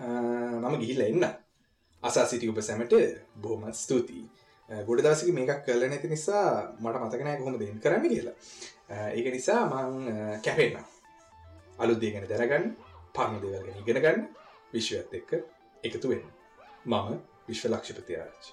මම 0.00 0.74
ගිහිල්ල 0.82 1.02
එන්න 1.06 1.24
අසා 2.02 2.26
සිටි 2.26 2.50
උප 2.50 2.60
සැමට 2.68 2.94
බොහම 3.42 3.64
ස්තුතියි. 3.82 4.24
ගොඩ 4.88 5.00
දවසික 5.04 5.34
මේකක් 5.36 5.64
කල 5.66 5.82
නැති 5.88 6.08
නිසා 6.14 6.44
මට 6.82 6.96
මතකනෑ 7.04 7.38
කොහොම 7.40 7.56
දෙන් 7.60 7.80
කරන්න 7.84 8.04
කියලා. 8.12 8.36
ඒක 9.16 9.26
නිසා 9.36 9.60
මං 9.72 9.90
කැපෙන්න්න 10.44 10.84
අලුත් 11.82 11.98
දේගෙන 12.02 12.28
දැනගන්න 12.30 12.66
පරණ 13.16 13.40
දෙවල්ගෙන 13.42 13.80
ඉගෙනගන්න 13.82 14.20
විශ්වයත් 14.72 15.12
එක්ක 15.18 15.30
එකතු 15.84 16.08
වෙන්න. 16.08 16.26
මම 16.86 17.18
විශ්ව 17.48 17.70
ලක්ෂපති 17.70 18.16
ආරච්චි 18.16 18.52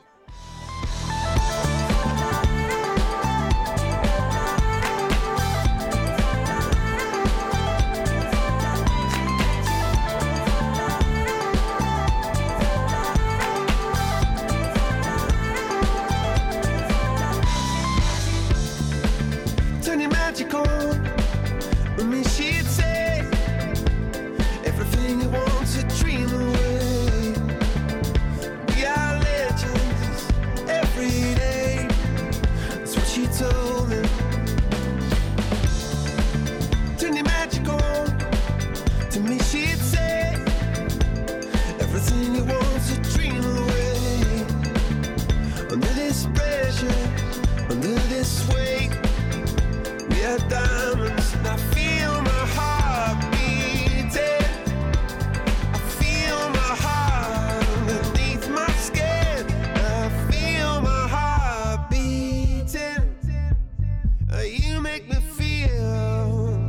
you 64.52 64.82
make 64.82 65.08
me 65.10 65.16
feel 65.16 66.60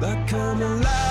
like 0.00 0.32
I'm 0.32 0.60
alive. 0.62 1.03